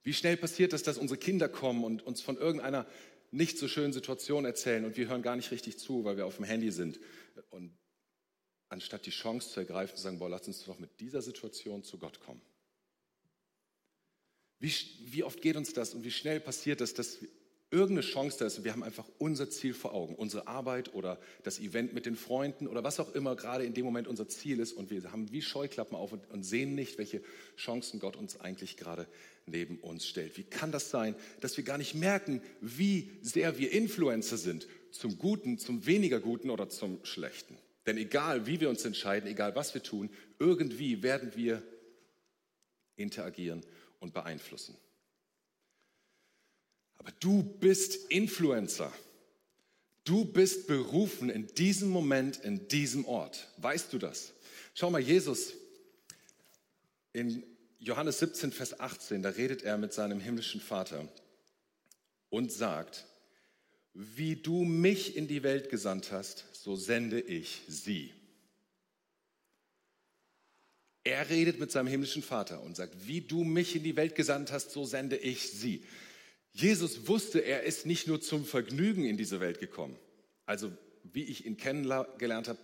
Wie 0.02 0.12
schnell 0.12 0.36
passiert 0.36 0.72
es, 0.72 0.82
dass 0.82 0.98
unsere 0.98 1.18
Kinder 1.18 1.48
kommen 1.48 1.84
und 1.84 2.02
uns 2.02 2.20
von 2.20 2.36
irgendeiner 2.36 2.86
nicht 3.30 3.56
so 3.56 3.68
schönen 3.68 3.92
Situation 3.92 4.44
erzählen 4.44 4.84
und 4.84 4.96
wir 4.96 5.08
hören 5.08 5.22
gar 5.22 5.36
nicht 5.36 5.50
richtig 5.52 5.78
zu, 5.78 6.04
weil 6.04 6.16
wir 6.16 6.26
auf 6.26 6.36
dem 6.36 6.44
Handy 6.44 6.70
sind. 6.70 7.00
Und 7.50 7.72
anstatt 8.68 9.06
die 9.06 9.10
Chance 9.10 9.50
zu 9.50 9.60
ergreifen, 9.60 9.96
zu 9.96 10.02
sagen, 10.02 10.18
boah, 10.18 10.28
lass 10.28 10.46
uns 10.46 10.64
doch 10.64 10.78
mit 10.78 11.00
dieser 11.00 11.22
Situation 11.22 11.84
zu 11.84 11.98
Gott 11.98 12.20
kommen. 12.20 12.42
Wie, 14.62 14.72
wie 15.06 15.24
oft 15.24 15.42
geht 15.42 15.56
uns 15.56 15.72
das 15.72 15.92
und 15.92 16.04
wie 16.04 16.12
schnell 16.12 16.38
passiert 16.38 16.80
das, 16.80 16.94
dass 16.94 17.18
irgendeine 17.72 18.02
Chance 18.02 18.36
da 18.38 18.46
ist 18.46 18.58
und 18.58 18.64
wir 18.64 18.70
haben 18.70 18.84
einfach 18.84 19.08
unser 19.18 19.50
Ziel 19.50 19.74
vor 19.74 19.92
Augen, 19.92 20.14
unsere 20.14 20.46
Arbeit 20.46 20.94
oder 20.94 21.18
das 21.42 21.58
Event 21.58 21.94
mit 21.94 22.06
den 22.06 22.14
Freunden 22.14 22.68
oder 22.68 22.84
was 22.84 23.00
auch 23.00 23.12
immer 23.12 23.34
gerade 23.34 23.64
in 23.64 23.74
dem 23.74 23.84
Moment 23.84 24.06
unser 24.06 24.28
Ziel 24.28 24.60
ist 24.60 24.72
und 24.72 24.88
wir 24.90 25.10
haben 25.10 25.32
wie 25.32 25.42
Scheuklappen 25.42 25.96
auf 25.96 26.12
und, 26.12 26.30
und 26.30 26.44
sehen 26.44 26.76
nicht, 26.76 26.96
welche 26.96 27.22
Chancen 27.56 27.98
Gott 27.98 28.14
uns 28.14 28.40
eigentlich 28.40 28.76
gerade 28.76 29.08
neben 29.46 29.78
uns 29.78 30.06
stellt. 30.06 30.36
Wie 30.36 30.44
kann 30.44 30.70
das 30.70 30.90
sein, 30.90 31.16
dass 31.40 31.56
wir 31.56 31.64
gar 31.64 31.78
nicht 31.78 31.96
merken, 31.96 32.40
wie 32.60 33.10
sehr 33.20 33.58
wir 33.58 33.72
Influencer 33.72 34.36
sind, 34.36 34.68
zum 34.92 35.18
Guten, 35.18 35.58
zum 35.58 35.86
weniger 35.86 36.20
Guten 36.20 36.50
oder 36.50 36.68
zum 36.68 37.04
Schlechten? 37.04 37.58
Denn 37.84 37.96
egal, 37.96 38.46
wie 38.46 38.60
wir 38.60 38.70
uns 38.70 38.84
entscheiden, 38.84 39.28
egal 39.28 39.56
was 39.56 39.74
wir 39.74 39.82
tun, 39.82 40.08
irgendwie 40.38 41.02
werden 41.02 41.32
wir 41.34 41.64
interagieren 42.94 43.64
und 44.02 44.12
beeinflussen. 44.12 44.76
Aber 46.98 47.12
du 47.20 47.42
bist 47.42 48.10
Influencer. 48.10 48.92
Du 50.04 50.24
bist 50.24 50.66
berufen 50.66 51.30
in 51.30 51.46
diesem 51.46 51.88
Moment, 51.88 52.38
in 52.38 52.68
diesem 52.68 53.04
Ort. 53.06 53.48
Weißt 53.58 53.92
du 53.92 53.98
das? 53.98 54.32
Schau 54.74 54.90
mal, 54.90 55.00
Jesus 55.00 55.54
in 57.12 57.44
Johannes 57.78 58.18
17, 58.18 58.52
Vers 58.52 58.78
18, 58.78 59.22
da 59.22 59.30
redet 59.30 59.62
er 59.62 59.78
mit 59.78 59.92
seinem 59.92 60.20
himmlischen 60.20 60.60
Vater 60.60 61.08
und 62.30 62.50
sagt, 62.50 63.06
wie 63.94 64.36
du 64.36 64.64
mich 64.64 65.16
in 65.16 65.28
die 65.28 65.42
Welt 65.42 65.68
gesandt 65.68 66.10
hast, 66.10 66.46
so 66.52 66.74
sende 66.74 67.20
ich 67.20 67.62
sie. 67.68 68.12
Er 71.04 71.30
redet 71.30 71.58
mit 71.58 71.72
seinem 71.72 71.88
himmlischen 71.88 72.22
Vater 72.22 72.62
und 72.62 72.76
sagt, 72.76 73.06
wie 73.06 73.20
du 73.20 73.44
mich 73.44 73.74
in 73.74 73.82
die 73.82 73.96
Welt 73.96 74.14
gesandt 74.14 74.52
hast, 74.52 74.70
so 74.70 74.84
sende 74.84 75.16
ich 75.16 75.50
sie. 75.50 75.84
Jesus 76.52 77.08
wusste, 77.08 77.40
er 77.40 77.64
ist 77.64 77.86
nicht 77.86 78.06
nur 78.06 78.20
zum 78.20 78.44
Vergnügen 78.44 79.04
in 79.04 79.16
diese 79.16 79.40
Welt 79.40 79.58
gekommen. 79.58 79.96
Also 80.46 80.70
wie 81.04 81.24
ich 81.24 81.46
ihn 81.46 81.56
kennengelernt 81.56 82.48
habe, 82.48 82.58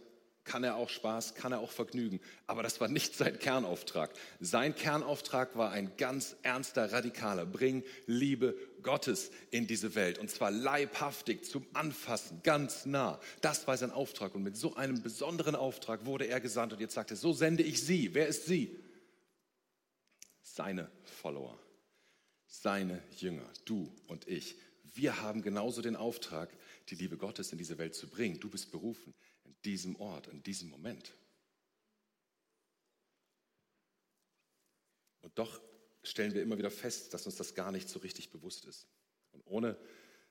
kann 0.48 0.64
er 0.64 0.76
auch 0.76 0.88
Spaß, 0.88 1.34
kann 1.34 1.52
er 1.52 1.60
auch 1.60 1.70
Vergnügen. 1.70 2.20
Aber 2.46 2.62
das 2.62 2.80
war 2.80 2.88
nicht 2.88 3.14
sein 3.14 3.38
Kernauftrag. 3.38 4.10
Sein 4.40 4.74
Kernauftrag 4.74 5.56
war 5.56 5.72
ein 5.72 5.92
ganz 5.98 6.36
ernster, 6.42 6.90
radikaler. 6.90 7.44
Bring 7.44 7.84
Liebe 8.06 8.56
Gottes 8.82 9.30
in 9.50 9.66
diese 9.66 9.94
Welt. 9.94 10.18
Und 10.18 10.30
zwar 10.30 10.50
leibhaftig, 10.50 11.44
zum 11.44 11.66
Anfassen, 11.74 12.40
ganz 12.42 12.86
nah. 12.86 13.20
Das 13.42 13.66
war 13.66 13.76
sein 13.76 13.90
Auftrag. 13.90 14.34
Und 14.34 14.42
mit 14.42 14.56
so 14.56 14.74
einem 14.74 15.02
besonderen 15.02 15.54
Auftrag 15.54 16.06
wurde 16.06 16.24
er 16.26 16.40
gesandt. 16.40 16.72
Und 16.72 16.80
jetzt 16.80 16.94
sagt 16.94 17.10
er, 17.10 17.18
so 17.18 17.34
sende 17.34 17.62
ich 17.62 17.84
sie. 17.84 18.14
Wer 18.14 18.26
ist 18.26 18.46
sie? 18.46 18.74
Seine 20.40 20.90
Follower. 21.20 21.58
Seine 22.46 23.02
Jünger. 23.18 23.48
Du 23.66 23.92
und 24.06 24.26
ich. 24.26 24.56
Wir 24.94 25.20
haben 25.20 25.42
genauso 25.42 25.82
den 25.82 25.94
Auftrag, 25.94 26.48
die 26.88 26.94
Liebe 26.94 27.18
Gottes 27.18 27.52
in 27.52 27.58
diese 27.58 27.76
Welt 27.76 27.94
zu 27.94 28.08
bringen. 28.08 28.40
Du 28.40 28.48
bist 28.48 28.72
berufen 28.72 29.12
in 29.48 29.62
diesem 29.64 29.96
Ort, 29.96 30.28
in 30.28 30.42
diesem 30.42 30.68
Moment. 30.68 31.14
Und 35.22 35.38
doch 35.38 35.60
stellen 36.02 36.34
wir 36.34 36.42
immer 36.42 36.58
wieder 36.58 36.70
fest, 36.70 37.14
dass 37.14 37.26
uns 37.26 37.36
das 37.36 37.54
gar 37.54 37.72
nicht 37.72 37.88
so 37.88 37.98
richtig 37.98 38.30
bewusst 38.30 38.66
ist. 38.66 38.86
Und 39.32 39.42
ohne 39.46 39.78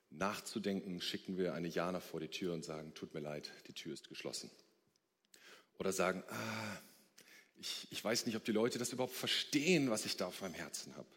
nachzudenken, 0.09 1.01
schicken 1.01 1.37
wir 1.37 1.53
eine 1.53 1.67
Jana 1.67 1.99
vor 1.99 2.19
die 2.19 2.29
Tür 2.29 2.53
und 2.53 2.63
sagen, 2.63 2.93
tut 2.93 3.13
mir 3.13 3.19
leid, 3.19 3.51
die 3.67 3.73
Tür 3.73 3.93
ist 3.93 4.07
geschlossen. 4.07 4.49
Oder 5.77 5.91
sagen, 5.91 6.23
ah, 6.29 6.81
ich, 7.57 7.87
ich 7.91 8.03
weiß 8.03 8.25
nicht, 8.25 8.35
ob 8.35 8.45
die 8.45 8.51
Leute 8.51 8.79
das 8.79 8.93
überhaupt 8.93 9.13
verstehen, 9.13 9.89
was 9.89 10.05
ich 10.05 10.15
da 10.15 10.27
auf 10.27 10.41
meinem 10.41 10.53
Herzen 10.53 10.95
habe. 10.95 11.07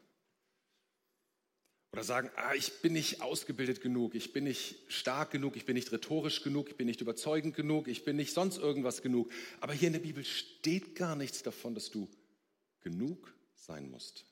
Oder 1.93 2.05
sagen, 2.05 2.31
ah, 2.37 2.55
ich 2.55 2.83
bin 2.83 2.93
nicht 2.93 3.21
ausgebildet 3.21 3.81
genug, 3.81 4.15
ich 4.15 4.33
bin 4.33 4.45
nicht 4.45 4.77
stark 4.87 5.33
genug, 5.33 5.57
ich 5.57 5.67
bin 5.67 5.75
nicht 5.75 5.91
rhetorisch 5.91 6.43
genug, 6.43 6.69
ich 6.69 6.77
bin 6.77 6.87
nicht 6.87 7.01
überzeugend 7.01 7.57
genug, 7.57 7.89
ich 7.89 8.05
bin 8.05 8.15
nicht 8.17 8.33
sonst 8.33 8.59
irgendwas 8.59 9.03
genug. 9.03 9.33
Aber 9.61 9.73
hier 9.73 9.89
in 9.89 9.95
der 9.95 10.01
Bibel 10.01 10.25
steht 10.25 10.95
gar 10.95 11.17
nichts 11.17 11.43
davon, 11.43 11.75
dass 11.75 11.91
du 11.91 12.09
genug 12.81 13.35
sein 13.57 13.91
musst. 13.91 14.25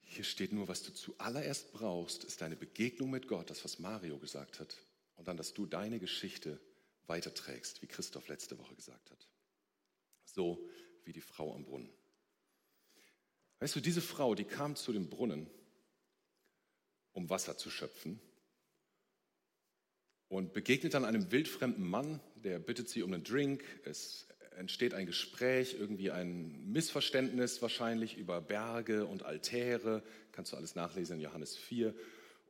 Hier 0.00 0.24
steht 0.24 0.52
nur, 0.52 0.66
was 0.68 0.82
du 0.82 0.92
zuallererst 0.92 1.72
brauchst, 1.72 2.24
ist 2.24 2.40
deine 2.40 2.56
Begegnung 2.56 3.10
mit 3.10 3.28
Gott, 3.28 3.50
das, 3.50 3.64
was 3.64 3.78
Mario 3.78 4.18
gesagt 4.18 4.58
hat. 4.58 4.76
Und 5.16 5.28
dann, 5.28 5.36
dass 5.36 5.54
du 5.54 5.66
deine 5.66 6.00
Geschichte 6.00 6.60
weiterträgst, 7.06 7.80
wie 7.82 7.86
Christoph 7.86 8.28
letzte 8.28 8.58
Woche 8.58 8.74
gesagt 8.74 9.10
hat. 9.10 9.28
So 10.24 10.68
wie 11.04 11.12
die 11.12 11.20
Frau 11.20 11.54
am 11.54 11.64
Brunnen. 11.64 11.92
Weißt 13.64 13.76
du, 13.76 13.80
diese 13.80 14.02
Frau, 14.02 14.34
die 14.34 14.44
kam 14.44 14.76
zu 14.76 14.92
dem 14.92 15.08
Brunnen, 15.08 15.46
um 17.14 17.30
Wasser 17.30 17.56
zu 17.56 17.70
schöpfen. 17.70 18.20
und 20.28 20.52
begegnet 20.52 20.92
dann 20.92 21.06
einem 21.06 21.32
wildfremden 21.32 21.88
Mann, 21.88 22.20
der 22.34 22.58
bittet 22.58 22.90
sie 22.90 23.02
um 23.02 23.14
einen 23.14 23.24
Drink. 23.24 23.64
Es 23.84 24.28
entsteht 24.58 24.92
ein 24.92 25.06
Gespräch, 25.06 25.76
irgendwie 25.78 26.10
ein 26.10 26.72
Missverständnis 26.72 27.62
wahrscheinlich 27.62 28.18
über 28.18 28.42
Berge 28.42 29.06
und 29.06 29.22
Altäre. 29.22 30.02
Kannst 30.32 30.52
du 30.52 30.58
alles 30.58 30.74
nachlesen 30.74 31.16
in 31.16 31.22
Johannes 31.22 31.56
4. 31.56 31.94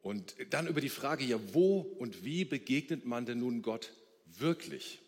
Und 0.02 0.34
dann 0.50 0.66
über 0.66 0.80
die 0.80 0.88
Frage, 0.88 1.24
ja, 1.24 1.38
wo 1.52 1.78
und 1.78 2.24
wie 2.24 2.44
begegnet 2.44 3.04
man 3.04 3.24
denn 3.24 3.38
nun 3.38 3.62
Gott 3.62 3.92
wirklich? 4.26 5.00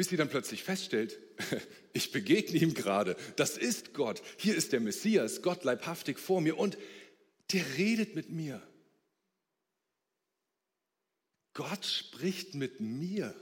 Bis 0.00 0.08
sie 0.08 0.16
dann 0.16 0.30
plötzlich 0.30 0.64
feststellt, 0.64 1.18
ich 1.92 2.10
begegne 2.10 2.58
ihm 2.58 2.72
gerade, 2.72 3.18
das 3.36 3.58
ist 3.58 3.92
Gott, 3.92 4.22
hier 4.38 4.56
ist 4.56 4.72
der 4.72 4.80
Messias, 4.80 5.42
Gott 5.42 5.62
leibhaftig 5.62 6.18
vor 6.18 6.40
mir 6.40 6.56
und 6.56 6.78
der 7.52 7.76
redet 7.76 8.14
mit 8.14 8.30
mir. 8.30 8.66
Gott 11.52 11.84
spricht 11.84 12.54
mit 12.54 12.80
mir. 12.80 13.34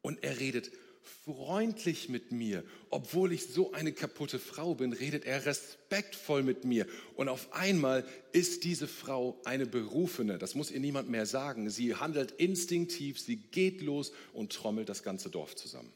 Und 0.00 0.24
er 0.24 0.40
redet 0.40 0.70
freundlich 1.24 2.08
mit 2.08 2.32
mir. 2.32 2.64
Obwohl 2.90 3.32
ich 3.32 3.46
so 3.46 3.72
eine 3.72 3.92
kaputte 3.92 4.38
Frau 4.38 4.74
bin, 4.74 4.92
redet 4.92 5.24
er 5.24 5.46
respektvoll 5.46 6.42
mit 6.42 6.64
mir. 6.64 6.86
Und 7.14 7.28
auf 7.28 7.52
einmal 7.52 8.06
ist 8.32 8.64
diese 8.64 8.88
Frau 8.88 9.40
eine 9.44 9.66
Berufene. 9.66 10.38
Das 10.38 10.54
muss 10.54 10.70
ihr 10.70 10.80
niemand 10.80 11.08
mehr 11.08 11.26
sagen. 11.26 11.70
Sie 11.70 11.94
handelt 11.94 12.32
instinktiv, 12.32 13.20
sie 13.20 13.36
geht 13.36 13.80
los 13.82 14.12
und 14.32 14.52
trommelt 14.52 14.88
das 14.88 15.02
ganze 15.02 15.30
Dorf 15.30 15.54
zusammen. 15.56 15.92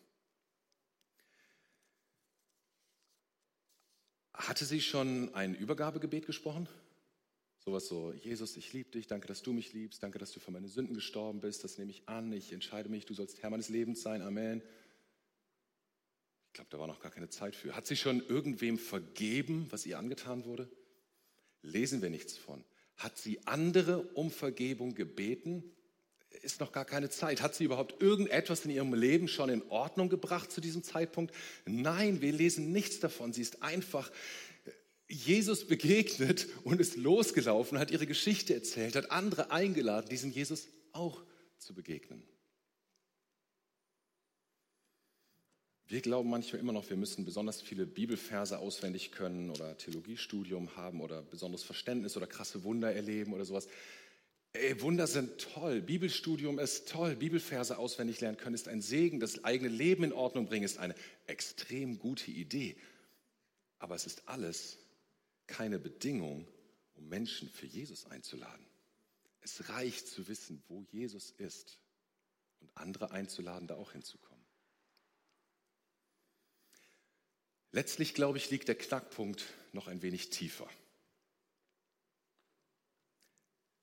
Hatte 4.33 4.64
sie 4.64 4.81
schon 4.81 5.35
ein 5.35 5.55
Übergabegebet 5.55 6.26
gesprochen? 6.26 6.69
Sowas 7.62 7.88
so, 7.88 8.14
Jesus, 8.14 8.57
ich 8.57 8.73
liebe 8.73 8.90
dich, 8.90 9.07
danke, 9.07 9.29
dass 9.29 9.43
du 9.43 9.52
mich 9.52 9.75
liebst, 9.75 10.02
danke, 10.02 10.19
dass 10.19 10.33
du 10.33 10.40
für 10.40 10.50
meine 10.50 10.69
Sünden 10.69 10.95
gestorben 10.95 11.40
bist, 11.40 11.62
das 11.62 11.76
nehme 11.76 11.90
ich 11.90 12.09
an, 12.09 12.33
ich 12.33 12.52
entscheide 12.55 12.88
mich, 12.88 13.05
du 13.05 13.12
sollst 13.12 13.43
Herr 13.43 13.50
meines 13.50 13.69
Lebens 13.69 14.00
sein, 14.00 14.23
Amen. 14.23 14.62
Glaube, 16.61 16.71
da 16.73 16.79
war 16.79 16.87
noch 16.87 17.00
gar 17.00 17.11
keine 17.11 17.31
Zeit 17.31 17.57
für. 17.57 17.75
Hat 17.75 17.87
sie 17.87 17.97
schon 17.97 18.21
irgendwem 18.26 18.79
vergeben, 18.79 19.67
was 19.71 19.87
ihr 19.87 19.99
angetan 19.99 20.45
wurde? 20.45 20.69
Lesen 21.62 22.02
wir 22.02 22.11
nichts 22.11 22.37
von. 22.37 22.62
Hat 22.99 23.17
sie 23.17 23.47
andere 23.47 24.02
um 24.12 24.31
Vergebung 24.31 24.95
gebeten? 24.95 25.64
Ist 26.43 26.61
noch 26.61 26.71
gar 26.73 26.85
keine 26.85 27.09
Zeit. 27.09 27.40
Hat 27.40 27.55
sie 27.55 27.64
überhaupt 27.64 28.02
irgendetwas 28.02 28.67
in 28.67 28.73
ihrem 28.73 28.93
Leben 28.93 29.26
schon 29.26 29.49
in 29.49 29.62
Ordnung 29.71 30.11
gebracht 30.11 30.52
zu 30.52 30.61
diesem 30.61 30.83
Zeitpunkt? 30.83 31.35
Nein, 31.64 32.21
wir 32.21 32.33
lesen 32.33 32.73
nichts 32.73 33.00
davon. 33.00 33.33
Sie 33.33 33.40
ist 33.40 33.62
einfach 33.62 34.12
Jesus 35.09 35.67
begegnet 35.67 36.47
und 36.64 36.79
ist 36.79 36.97
losgelaufen, 36.97 37.79
hat 37.79 37.90
ihre 37.90 38.07
Geschichte 38.07 38.52
erzählt, 38.52 38.97
hat 38.97 39.11
andere 39.11 39.50
eingeladen, 39.50 40.11
diesem 40.11 40.31
Jesus 40.31 40.69
auch 40.93 41.23
zu 41.57 41.73
begegnen. 41.75 42.23
Wir 45.91 46.03
glauben 46.03 46.31
manchmal 46.31 46.61
immer 46.61 46.73
noch, 46.73 46.89
wir 46.89 46.97
müssen 46.97 47.25
besonders 47.25 47.61
viele 47.61 47.85
Bibelverse 47.85 48.61
auswendig 48.61 49.11
können 49.11 49.51
oder 49.51 49.77
Theologiestudium 49.77 50.77
haben 50.77 51.01
oder 51.01 51.21
besonderes 51.21 51.65
Verständnis 51.65 52.17
oder 52.17 52.29
krasse 52.29 52.63
Wunder 52.63 52.95
erleben 52.95 53.33
oder 53.33 53.45
sowas. 53.45 53.67
Ey, 54.53 54.81
Wunder 54.83 55.09
sind 55.09 55.39
toll, 55.39 55.83
Bibelstudium 55.83 56.61
ist 56.61 56.89
toll, 56.89 57.17
Bibelverse 57.17 57.77
auswendig 57.77 58.21
lernen 58.21 58.37
können 58.37 58.55
ist 58.55 58.69
ein 58.69 58.83
Segen, 58.83 59.19
das 59.19 59.43
eigene 59.43 59.69
Leben 59.69 60.05
in 60.05 60.13
Ordnung 60.13 60.47
bringen 60.47 60.65
ist 60.65 60.79
eine 60.79 60.95
extrem 61.27 61.99
gute 61.99 62.31
Idee. 62.31 62.77
Aber 63.81 63.97
es 63.97 64.07
ist 64.07 64.29
alles 64.29 64.79
keine 65.49 65.81
Bedingung, 65.81 66.47
um 66.95 67.09
Menschen 67.09 67.49
für 67.49 67.67
Jesus 67.67 68.07
einzuladen. 68.07 68.65
Es 69.41 69.69
reicht 69.71 70.07
zu 70.07 70.29
wissen, 70.29 70.63
wo 70.69 70.85
Jesus 70.93 71.33
ist 71.33 71.81
und 72.61 72.71
andere 72.77 73.11
einzuladen, 73.11 73.67
da 73.67 73.75
auch 73.75 73.91
hinzukommen. 73.91 74.30
Letztlich, 77.73 78.15
glaube 78.15 78.39
ich, 78.39 78.50
liegt 78.50 78.69
der 78.69 78.75
Knackpunkt 78.75 79.45
noch 79.73 79.87
ein 79.87 80.03
wenig 80.03 80.31
tiefer. 80.31 80.69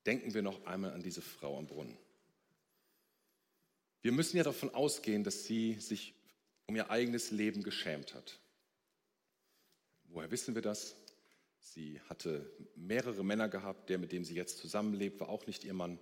Denken 0.05 0.33
wir 0.33 0.41
noch 0.41 0.65
einmal 0.65 0.91
an 0.91 1.03
diese 1.03 1.21
Frau 1.21 1.57
am 1.57 1.67
Brunnen. 1.67 1.97
Wir 4.01 4.11
müssen 4.11 4.37
ja 4.37 4.43
davon 4.43 4.73
ausgehen, 4.73 5.23
dass 5.23 5.45
sie 5.45 5.73
sich 5.75 6.13
um 6.65 6.75
ihr 6.75 6.89
eigenes 6.89 7.31
Leben 7.31 7.63
geschämt 7.63 8.13
hat. 8.13 8.39
Woher 10.05 10.31
wissen 10.31 10.55
wir 10.55 10.61
das? 10.61 10.95
Sie 11.59 11.99
hatte 12.07 12.49
mehrere 12.75 13.23
Männer 13.23 13.49
gehabt, 13.49 13.89
der, 13.89 13.97
mit 13.97 14.11
dem 14.11 14.23
sie 14.23 14.35
jetzt 14.35 14.59
zusammenlebt, 14.59 15.19
war 15.19 15.29
auch 15.29 15.45
nicht 15.47 15.63
ihr 15.63 15.73
Mann. 15.73 15.99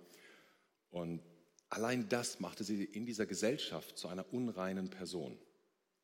Und 0.90 1.20
allein 1.68 2.08
das 2.08 2.38
machte 2.38 2.62
sie 2.62 2.84
in 2.84 3.06
dieser 3.06 3.26
Gesellschaft 3.26 3.98
zu 3.98 4.08
einer 4.08 4.32
unreinen 4.32 4.90
Person. 4.90 5.36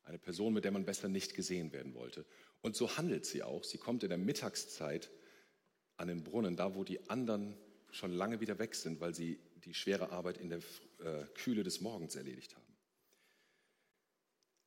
Eine 0.03 0.19
Person, 0.19 0.53
mit 0.53 0.65
der 0.65 0.71
man 0.71 0.85
besser 0.85 1.07
nicht 1.07 1.33
gesehen 1.33 1.71
werden 1.71 1.93
wollte. 1.93 2.25
Und 2.61 2.75
so 2.75 2.97
handelt 2.97 3.25
sie 3.25 3.43
auch. 3.43 3.63
Sie 3.63 3.77
kommt 3.77 4.03
in 4.03 4.09
der 4.09 4.17
Mittagszeit 4.17 5.11
an 5.97 6.07
den 6.07 6.23
Brunnen, 6.23 6.55
da 6.55 6.75
wo 6.75 6.83
die 6.83 7.09
anderen 7.09 7.57
schon 7.91 8.11
lange 8.11 8.41
wieder 8.41 8.59
weg 8.59 8.75
sind, 8.75 8.99
weil 8.99 9.13
sie 9.13 9.39
die 9.63 9.73
schwere 9.73 10.11
Arbeit 10.11 10.37
in 10.37 10.49
der 10.49 10.59
äh, 10.99 11.25
Kühle 11.35 11.63
des 11.63 11.81
Morgens 11.81 12.15
erledigt 12.15 12.55
haben. 12.55 12.63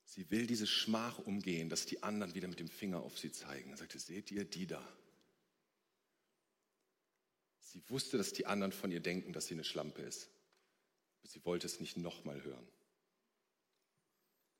Sie 0.05 0.31
will 0.31 0.47
diese 0.47 0.67
Schmach 0.67 1.19
umgehen, 1.19 1.69
dass 1.69 1.85
die 1.85 2.03
anderen 2.03 2.35
wieder 2.35 2.49
mit 2.49 2.61
dem 2.61 2.69
Finger 2.69 3.03
auf 3.03 3.19
sie 3.19 3.33
zeigen. 3.33 3.71
Er 3.71 3.77
sagte, 3.77 3.99
seht 3.99 4.31
ihr 4.31 4.45
die 4.45 4.67
da? 4.67 4.87
Sie 7.61 7.83
wusste, 7.91 8.17
dass 8.17 8.33
die 8.33 8.47
anderen 8.47 8.73
von 8.73 8.91
ihr 8.91 9.01
denken, 9.01 9.33
dass 9.33 9.49
sie 9.49 9.55
eine 9.55 9.65
Schlampe 9.65 10.01
ist. 10.03 10.31
Aber 11.19 11.29
sie 11.29 11.45
wollte 11.45 11.67
es 11.67 11.81
nicht 11.81 11.99
nochmal 11.99 12.43
hören. 12.43 12.67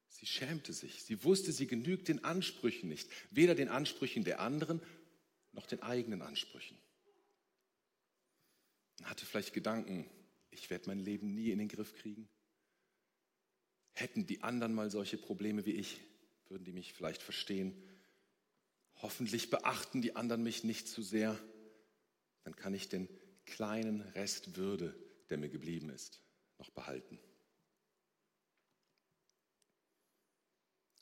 Sie 0.09 0.27
schämte 0.27 0.73
sich. 0.73 1.03
Sie 1.03 1.25
wusste, 1.25 1.53
sie 1.53 1.67
genügt 1.67 2.09
den 2.09 2.25
Ansprüchen 2.25 2.89
nicht. 2.89 3.09
Weder 3.31 3.55
den 3.55 3.69
Ansprüchen 3.69 4.25
der 4.25 4.41
anderen 4.41 4.81
noch 5.53 5.67
den 5.67 5.83
eigenen 5.83 6.23
Ansprüchen. 6.23 6.79
Und 8.99 9.11
hatte 9.11 9.27
vielleicht 9.27 9.53
Gedanken, 9.53 10.09
ich 10.51 10.71
werde 10.71 10.89
mein 10.89 10.99
Leben 11.01 11.35
nie 11.35 11.51
in 11.51 11.59
den 11.59 11.69
Griff 11.69 11.95
kriegen. 11.95 12.29
Hätten 13.93 14.27
die 14.27 14.43
anderen 14.43 14.75
mal 14.75 14.91
solche 14.91 15.19
Probleme 15.19 15.65
wie 15.65 15.73
ich, 15.73 16.01
würden 16.49 16.65
die 16.65 16.73
mich 16.73 16.93
vielleicht 16.93 17.23
verstehen. 17.23 17.75
Hoffentlich 18.97 19.51
beachten 19.51 20.03
die 20.03 20.17
anderen 20.17 20.43
mich 20.43 20.65
nicht 20.65 20.89
zu 20.89 21.03
sehr. 21.03 21.39
Dann 22.45 22.57
kann 22.57 22.75
ich 22.75 22.89
den 22.89 23.09
kleinen 23.45 24.01
Rest 24.01 24.57
Würde, 24.57 24.95
der 25.31 25.39
mir 25.39 25.49
geblieben 25.49 25.91
ist, 25.91 26.21
noch 26.59 26.71
behalten. 26.71 27.19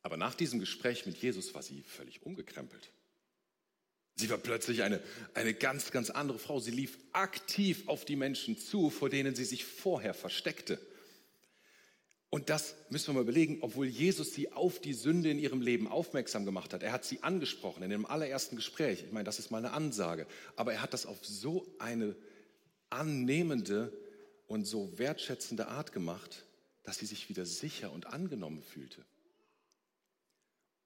Aber 0.04 0.18
nach 0.18 0.34
diesem 0.34 0.60
Gespräch 0.60 1.06
mit 1.06 1.16
Jesus 1.16 1.54
war 1.54 1.62
sie 1.62 1.82
völlig 1.82 2.22
umgekrempelt. 2.22 2.90
Sie 4.16 4.30
war 4.30 4.38
plötzlich 4.38 4.82
eine, 4.82 5.02
eine 5.32 5.54
ganz, 5.54 5.90
ganz 5.90 6.10
andere 6.10 6.38
Frau. 6.38 6.60
Sie 6.60 6.70
lief 6.70 6.98
aktiv 7.12 7.88
auf 7.88 8.04
die 8.04 8.14
Menschen 8.14 8.58
zu, 8.58 8.90
vor 8.90 9.08
denen 9.08 9.34
sie 9.34 9.46
sich 9.46 9.64
vorher 9.64 10.14
versteckte. 10.14 10.78
Und 12.28 12.50
das 12.50 12.74
müssen 12.90 13.08
wir 13.08 13.14
mal 13.14 13.22
überlegen, 13.22 13.58
obwohl 13.62 13.86
Jesus 13.86 14.34
sie 14.34 14.52
auf 14.52 14.78
die 14.78 14.92
Sünde 14.92 15.30
in 15.30 15.38
ihrem 15.38 15.62
Leben 15.62 15.88
aufmerksam 15.88 16.44
gemacht 16.44 16.74
hat. 16.74 16.82
Er 16.82 16.92
hat 16.92 17.04
sie 17.04 17.22
angesprochen 17.22 17.82
in 17.82 17.90
dem 17.90 18.04
allerersten 18.04 18.56
Gespräch. 18.56 19.04
Ich 19.04 19.12
meine, 19.12 19.24
das 19.24 19.38
ist 19.38 19.50
mal 19.50 19.58
eine 19.58 19.72
Ansage. 19.72 20.26
Aber 20.54 20.74
er 20.74 20.82
hat 20.82 20.92
das 20.92 21.06
auf 21.06 21.24
so 21.24 21.66
eine 21.78 22.14
annehmende 22.90 23.90
und 24.48 24.66
so 24.66 24.98
wertschätzende 24.98 25.68
Art 25.68 25.92
gemacht, 25.92 26.44
dass 26.82 26.98
sie 26.98 27.06
sich 27.06 27.30
wieder 27.30 27.46
sicher 27.46 27.90
und 27.90 28.06
angenommen 28.06 28.62
fühlte. 28.62 29.02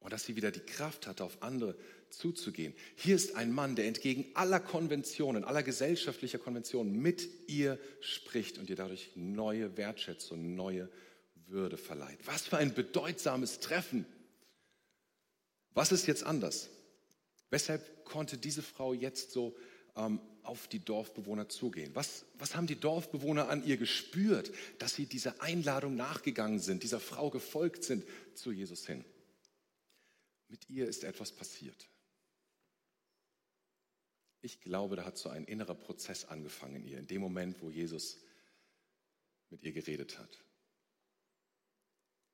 Und 0.00 0.12
dass 0.12 0.24
sie 0.24 0.36
wieder 0.36 0.50
die 0.50 0.60
Kraft 0.60 1.06
hatte, 1.06 1.24
auf 1.24 1.42
andere 1.42 1.76
zuzugehen. 2.10 2.74
Hier 2.96 3.16
ist 3.16 3.34
ein 3.34 3.52
Mann, 3.52 3.76
der 3.76 3.86
entgegen 3.86 4.26
aller 4.34 4.60
Konventionen, 4.60 5.44
aller 5.44 5.62
gesellschaftlicher 5.62 6.38
Konventionen 6.38 7.00
mit 7.00 7.28
ihr 7.48 7.78
spricht 8.00 8.58
und 8.58 8.70
ihr 8.70 8.76
dadurch 8.76 9.10
neue 9.14 9.76
Wertschätzung, 9.76 10.54
neue 10.54 10.88
würde 11.46 11.76
verleiht. 11.76 12.18
Was 12.26 12.42
für 12.42 12.58
ein 12.58 12.74
bedeutsames 12.74 13.60
Treffen. 13.60 14.06
Was 15.74 15.92
ist 15.92 16.06
jetzt 16.06 16.24
anders? 16.24 16.70
Weshalb 17.50 18.04
konnte 18.04 18.36
diese 18.36 18.62
Frau 18.62 18.92
jetzt 18.92 19.32
so 19.32 19.56
ähm, 19.96 20.20
auf 20.42 20.68
die 20.68 20.80
Dorfbewohner 20.80 21.48
zugehen? 21.48 21.94
Was, 21.94 22.24
was 22.38 22.56
haben 22.56 22.66
die 22.66 22.78
Dorfbewohner 22.78 23.48
an 23.48 23.64
ihr 23.64 23.76
gespürt, 23.76 24.50
dass 24.78 24.94
sie 24.94 25.06
dieser 25.06 25.40
Einladung 25.42 25.96
nachgegangen 25.96 26.58
sind, 26.58 26.82
dieser 26.82 27.00
Frau 27.00 27.30
gefolgt 27.30 27.84
sind 27.84 28.04
zu 28.34 28.52
Jesus 28.52 28.86
hin? 28.86 29.04
Mit 30.48 30.68
ihr 30.68 30.88
ist 30.88 31.04
etwas 31.04 31.32
passiert. 31.32 31.88
Ich 34.40 34.60
glaube, 34.60 34.96
da 34.96 35.04
hat 35.04 35.18
so 35.18 35.28
ein 35.28 35.44
innerer 35.44 35.74
Prozess 35.74 36.24
angefangen 36.24 36.76
in 36.76 36.84
ihr, 36.84 36.98
in 36.98 37.06
dem 37.06 37.20
Moment, 37.20 37.60
wo 37.60 37.70
Jesus 37.70 38.18
mit 39.50 39.62
ihr 39.62 39.72
geredet 39.72 40.18
hat. 40.18 40.44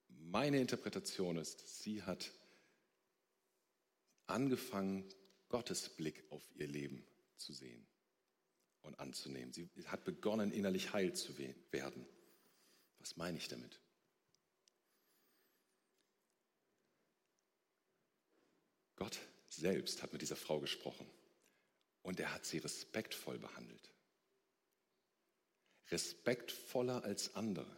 Meine 0.08 0.60
Interpretation 0.60 1.36
ist, 1.36 1.82
sie 1.82 2.02
hat 2.02 2.32
angefangen, 4.26 5.08
Gottes 5.48 5.88
Blick 5.88 6.24
auf 6.30 6.42
ihr 6.56 6.66
Leben 6.66 7.06
zu 7.36 7.52
sehen. 7.52 7.86
und 8.84 8.98
anzunehmen. 8.98 9.52
Sie 9.52 9.68
hat 9.86 10.04
begonnen, 10.04 10.52
innerlich 10.52 10.92
heil 10.92 11.14
zu 11.14 11.36
werden. 11.38 12.06
Was 12.98 13.16
meine 13.16 13.38
ich 13.38 13.48
damit? 13.48 13.80
Gott 18.96 19.18
selbst 19.48 20.02
hat 20.02 20.12
mit 20.12 20.22
dieser 20.22 20.36
Frau 20.36 20.60
gesprochen 20.60 21.06
und 22.02 22.20
er 22.20 22.32
hat 22.34 22.44
sie 22.44 22.58
respektvoll 22.58 23.38
behandelt. 23.38 23.90
Respektvoller 25.90 27.04
als 27.04 27.34
andere. 27.34 27.76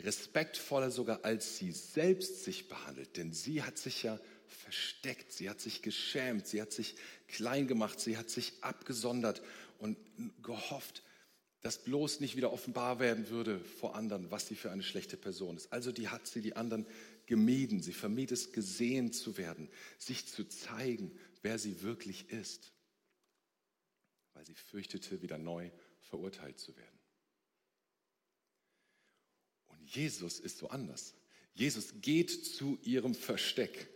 Respektvoller 0.00 0.90
sogar 0.90 1.24
als 1.24 1.58
sie 1.58 1.72
selbst 1.72 2.44
sich 2.44 2.68
behandelt, 2.68 3.16
denn 3.16 3.32
sie 3.32 3.62
hat 3.62 3.78
sich 3.78 4.02
ja 4.02 4.18
versteckt, 4.46 5.32
sie 5.32 5.50
hat 5.50 5.60
sich 5.60 5.82
geschämt, 5.82 6.46
sie 6.46 6.60
hat 6.60 6.72
sich 6.72 6.96
klein 7.28 7.68
gemacht, 7.68 8.00
sie 8.00 8.16
hat 8.16 8.30
sich 8.30 8.54
abgesondert 8.62 9.42
und 9.78 9.96
gehofft, 10.42 11.02
dass 11.60 11.84
bloß 11.84 12.20
nicht 12.20 12.36
wieder 12.36 12.52
offenbar 12.52 12.98
werden 12.98 13.28
würde 13.28 13.60
vor 13.60 13.94
anderen, 13.94 14.30
was 14.30 14.46
sie 14.46 14.56
für 14.56 14.70
eine 14.70 14.82
schlechte 14.82 15.16
Person 15.16 15.56
ist. 15.56 15.72
Also 15.72 15.92
die 15.92 16.08
hat 16.08 16.26
sie 16.26 16.40
die 16.40 16.56
anderen 16.56 16.86
gemieden. 17.30 17.80
Sie 17.80 17.94
vermied 17.94 18.30
es, 18.30 18.52
gesehen 18.52 19.12
zu 19.12 19.38
werden, 19.38 19.70
sich 19.96 20.26
zu 20.26 20.44
zeigen, 20.44 21.18
wer 21.40 21.58
sie 21.58 21.80
wirklich 21.80 22.28
ist, 22.28 22.74
weil 24.34 24.44
sie 24.44 24.54
fürchtete, 24.54 25.22
wieder 25.22 25.38
neu 25.38 25.70
verurteilt 26.00 26.58
zu 26.58 26.76
werden. 26.76 27.00
Und 29.68 29.82
Jesus 29.94 30.38
ist 30.38 30.58
so 30.58 30.68
anders. 30.68 31.14
Jesus 31.54 31.94
geht 32.02 32.30
zu 32.30 32.78
ihrem 32.82 33.14
Versteck. 33.14 33.88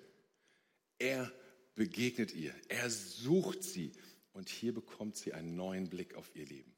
Er 0.98 1.30
begegnet 1.74 2.32
ihr. 2.32 2.54
Er 2.68 2.88
sucht 2.88 3.62
sie. 3.62 3.92
Und 4.32 4.48
hier 4.48 4.72
bekommt 4.72 5.16
sie 5.16 5.32
einen 5.34 5.54
neuen 5.54 5.90
Blick 5.90 6.14
auf 6.14 6.34
ihr 6.34 6.46
Leben 6.46 6.74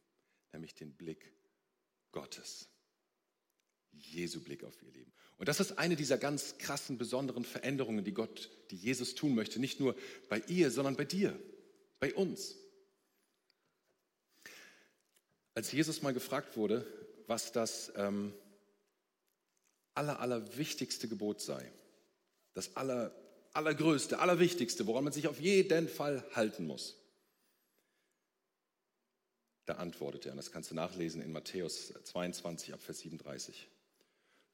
nämlich 0.56 0.74
den 0.74 0.94
Blick 0.94 1.32
Gottes. 2.12 2.70
Jesu 3.98 4.40
Blick 4.40 4.64
auf 4.64 4.82
ihr 4.82 4.90
Leben. 4.90 5.12
Und 5.38 5.48
das 5.48 5.60
ist 5.60 5.78
eine 5.78 5.96
dieser 5.96 6.18
ganz 6.18 6.58
krassen, 6.58 6.98
besonderen 6.98 7.44
Veränderungen, 7.44 8.04
die 8.04 8.14
Gott, 8.14 8.50
die 8.70 8.76
Jesus 8.76 9.14
tun 9.14 9.34
möchte. 9.34 9.60
Nicht 9.60 9.80
nur 9.80 9.96
bei 10.28 10.40
ihr, 10.48 10.70
sondern 10.70 10.96
bei 10.96 11.04
dir, 11.04 11.38
bei 12.00 12.14
uns. 12.14 12.56
Als 15.54 15.72
Jesus 15.72 16.02
mal 16.02 16.14
gefragt 16.14 16.56
wurde, 16.56 16.86
was 17.26 17.52
das 17.52 17.92
ähm, 17.96 18.32
aller, 19.94 20.20
allerwichtigste 20.20 21.08
Gebot 21.08 21.40
sei, 21.40 21.70
das 22.54 22.76
aller, 22.76 23.14
allergrößte, 23.52 24.18
allerwichtigste, 24.18 24.86
woran 24.86 25.04
man 25.04 25.12
sich 25.12 25.28
auf 25.28 25.40
jeden 25.40 25.88
Fall 25.88 26.24
halten 26.34 26.66
muss, 26.66 26.96
da 29.66 29.74
antwortete 29.74 30.28
er, 30.28 30.32
und 30.32 30.36
das 30.36 30.52
kannst 30.52 30.70
du 30.70 30.74
nachlesen 30.74 31.20
in 31.20 31.32
Matthäus 31.32 31.92
22 32.04 32.72
ab 32.72 32.80
Vers 32.80 33.00
37. 33.00 33.68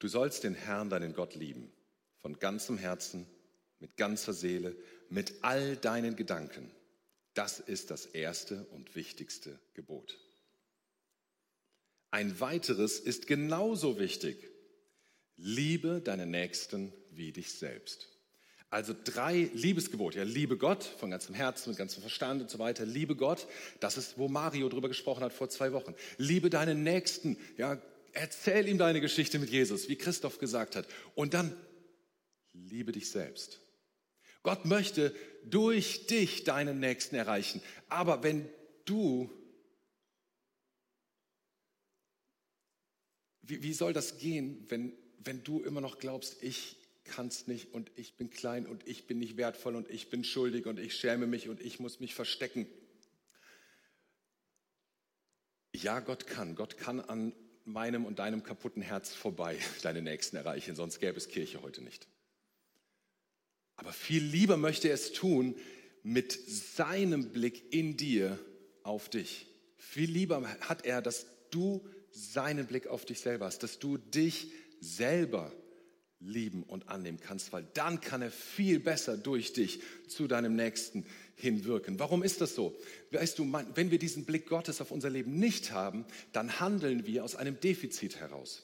Du 0.03 0.09
sollst 0.09 0.43
den 0.43 0.53
Herrn, 0.53 0.89
deinen 0.89 1.13
Gott 1.13 1.33
lieben, 1.33 1.71
von 2.21 2.37
ganzem 2.37 2.77
Herzen, 2.77 3.25
mit 3.79 3.95
ganzer 3.95 4.33
Seele, 4.33 4.75
mit 5.07 5.33
all 5.43 5.77
deinen 5.77 6.17
Gedanken. 6.17 6.69
Das 7.35 7.61
ist 7.61 7.89
das 7.89 8.07
erste 8.07 8.65
und 8.71 8.97
wichtigste 8.97 9.57
Gebot. 9.75 10.19
Ein 12.11 12.37
weiteres 12.41 12.99
ist 12.99 13.27
genauso 13.27 13.97
wichtig. 13.97 14.49
Liebe 15.37 16.01
deinen 16.01 16.31
Nächsten 16.31 16.91
wie 17.11 17.31
dich 17.31 17.53
selbst. 17.53 18.09
Also 18.69 18.93
drei 19.05 19.49
Liebesgebote. 19.53 20.17
Ja, 20.17 20.25
liebe 20.25 20.57
Gott 20.57 20.83
von 20.83 21.11
ganzem 21.11 21.33
Herzen, 21.33 21.69
mit 21.69 21.77
ganzem 21.77 22.01
Verstand 22.01 22.41
und 22.41 22.49
so 22.49 22.59
weiter. 22.59 22.85
Liebe 22.85 23.15
Gott, 23.15 23.47
das 23.79 23.97
ist, 23.97 24.17
wo 24.17 24.27
Mario 24.27 24.67
drüber 24.67 24.89
gesprochen 24.89 25.23
hat 25.23 25.31
vor 25.31 25.47
zwei 25.47 25.71
Wochen. 25.71 25.95
Liebe 26.17 26.49
deinen 26.49 26.83
Nächsten. 26.83 27.37
Ja, 27.55 27.81
erzähl 28.13 28.67
ihm 28.67 28.77
deine 28.77 29.01
Geschichte 29.01 29.39
mit 29.39 29.49
Jesus, 29.49 29.89
wie 29.89 29.97
Christoph 29.97 30.39
gesagt 30.39 30.75
hat. 30.75 30.87
Und 31.15 31.33
dann 31.33 31.55
liebe 32.53 32.91
dich 32.91 33.09
selbst. 33.09 33.59
Gott 34.43 34.65
möchte 34.65 35.15
durch 35.45 36.05
dich 36.07 36.43
deinen 36.43 36.79
Nächsten 36.79 37.15
erreichen. 37.15 37.61
Aber 37.89 38.23
wenn 38.23 38.47
du, 38.85 39.31
wie, 43.41 43.63
wie 43.63 43.73
soll 43.73 43.93
das 43.93 44.17
gehen, 44.17 44.65
wenn, 44.69 44.93
wenn 45.19 45.43
du 45.43 45.63
immer 45.63 45.81
noch 45.81 45.97
glaubst, 45.97 46.43
ich 46.43 46.77
kann's 47.05 47.47
nicht 47.47 47.73
und 47.73 47.91
ich 47.95 48.15
bin 48.15 48.29
klein 48.29 48.65
und 48.65 48.87
ich 48.87 49.07
bin 49.07 49.19
nicht 49.19 49.37
wertvoll 49.37 49.75
und 49.75 49.89
ich 49.89 50.09
bin 50.09 50.23
schuldig 50.23 50.65
und 50.65 50.79
ich 50.79 50.95
schäme 50.95 51.27
mich 51.27 51.49
und 51.49 51.61
ich 51.61 51.79
muss 51.79 51.99
mich 51.99 52.13
verstecken. 52.13 52.67
Ja, 55.75 55.99
Gott 55.99 56.27
kann. 56.27 56.55
Gott 56.55 56.77
kann 56.77 56.99
an 56.99 57.33
meinem 57.65 58.05
und 58.05 58.19
deinem 58.19 58.43
kaputten 58.43 58.81
Herz 58.81 59.13
vorbei 59.13 59.57
deine 59.81 60.01
Nächsten 60.01 60.35
erreichen, 60.37 60.75
sonst 60.75 60.99
gäbe 60.99 61.17
es 61.17 61.27
Kirche 61.27 61.61
heute 61.61 61.81
nicht. 61.81 62.07
Aber 63.75 63.93
viel 63.93 64.23
lieber 64.23 64.57
möchte 64.57 64.89
er 64.89 64.93
es 64.93 65.13
tun 65.13 65.55
mit 66.03 66.31
seinem 66.31 67.31
Blick 67.31 67.73
in 67.73 67.97
dir 67.97 68.37
auf 68.83 69.09
dich. 69.09 69.47
Viel 69.77 70.11
lieber 70.11 70.47
hat 70.61 70.85
er, 70.85 71.01
dass 71.01 71.25
du 71.49 71.85
seinen 72.11 72.67
Blick 72.67 72.87
auf 72.87 73.05
dich 73.05 73.19
selber 73.21 73.45
hast, 73.45 73.63
dass 73.63 73.79
du 73.79 73.97
dich 73.97 74.51
selber 74.79 75.51
lieben 76.19 76.63
und 76.63 76.87
annehmen 76.87 77.19
kannst, 77.19 77.51
weil 77.51 77.67
dann 77.73 77.99
kann 78.01 78.21
er 78.21 78.31
viel 78.31 78.79
besser 78.79 79.17
durch 79.17 79.53
dich 79.53 79.81
zu 80.07 80.27
deinem 80.27 80.55
Nächsten 80.55 81.05
hinwirken. 81.35 81.99
Warum 81.99 82.23
ist 82.23 82.41
das 82.41 82.55
so? 82.55 82.75
Weißt 83.11 83.39
du, 83.39 83.51
wenn 83.75 83.91
wir 83.91 83.99
diesen 83.99 84.25
Blick 84.25 84.47
Gottes 84.47 84.81
auf 84.81 84.91
unser 84.91 85.09
Leben 85.09 85.37
nicht 85.39 85.71
haben, 85.71 86.05
dann 86.31 86.59
handeln 86.59 87.05
wir 87.05 87.23
aus 87.23 87.35
einem 87.35 87.59
Defizit 87.59 88.17
heraus. 88.17 88.63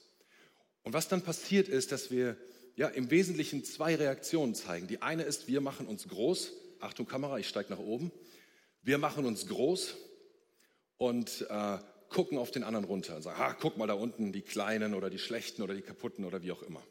Und 0.83 0.93
was 0.93 1.07
dann 1.07 1.21
passiert 1.21 1.67
ist, 1.67 1.91
dass 1.91 2.11
wir 2.11 2.37
ja 2.75 2.87
im 2.87 3.11
Wesentlichen 3.11 3.63
zwei 3.63 3.95
Reaktionen 3.95 4.55
zeigen. 4.55 4.87
Die 4.87 5.01
eine 5.01 5.23
ist, 5.23 5.47
wir 5.47 5.61
machen 5.61 5.87
uns 5.87 6.07
groß. 6.07 6.53
Achtung 6.79 7.05
Kamera, 7.05 7.37
ich 7.37 7.47
steige 7.47 7.71
nach 7.71 7.79
oben. 7.79 8.11
Wir 8.81 8.97
machen 8.97 9.25
uns 9.25 9.47
groß 9.47 9.97
und 10.97 11.45
äh, 11.49 11.77
gucken 12.09 12.37
auf 12.37 12.51
den 12.51 12.63
anderen 12.63 12.85
runter 12.85 13.17
und 13.17 13.21
sagen, 13.21 13.39
ah, 13.39 13.53
guck 13.53 13.77
mal 13.77 13.87
da 13.87 13.93
unten, 13.93 14.31
die 14.31 14.41
Kleinen 14.41 14.93
oder 14.93 15.09
die 15.09 15.19
Schlechten 15.19 15.61
oder 15.61 15.73
die 15.73 15.81
Kaputten 15.81 16.23
oder 16.23 16.41
wie 16.41 16.51
auch 16.51 16.63
immer. 16.63 16.81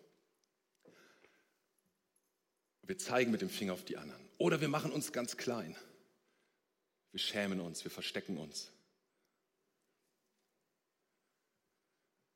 Wir 2.83 2.99
zeigen 2.99 3.31
mit 3.31 3.41
dem 3.41 3.51
Finger 3.51 3.73
auf 3.73 3.85
die 3.85 3.97
anderen. 3.97 4.28
Oder 4.39 4.61
wir 4.61 4.69
machen 4.69 4.93
uns 4.93 5.13
ganz 5.13 5.37
klein. 5.37 5.77
Wir 7.13 7.21
schämen 7.21 7.61
uns, 7.61 7.85
wir 7.85 7.91
verstecken 7.91 8.39
uns. 8.39 8.71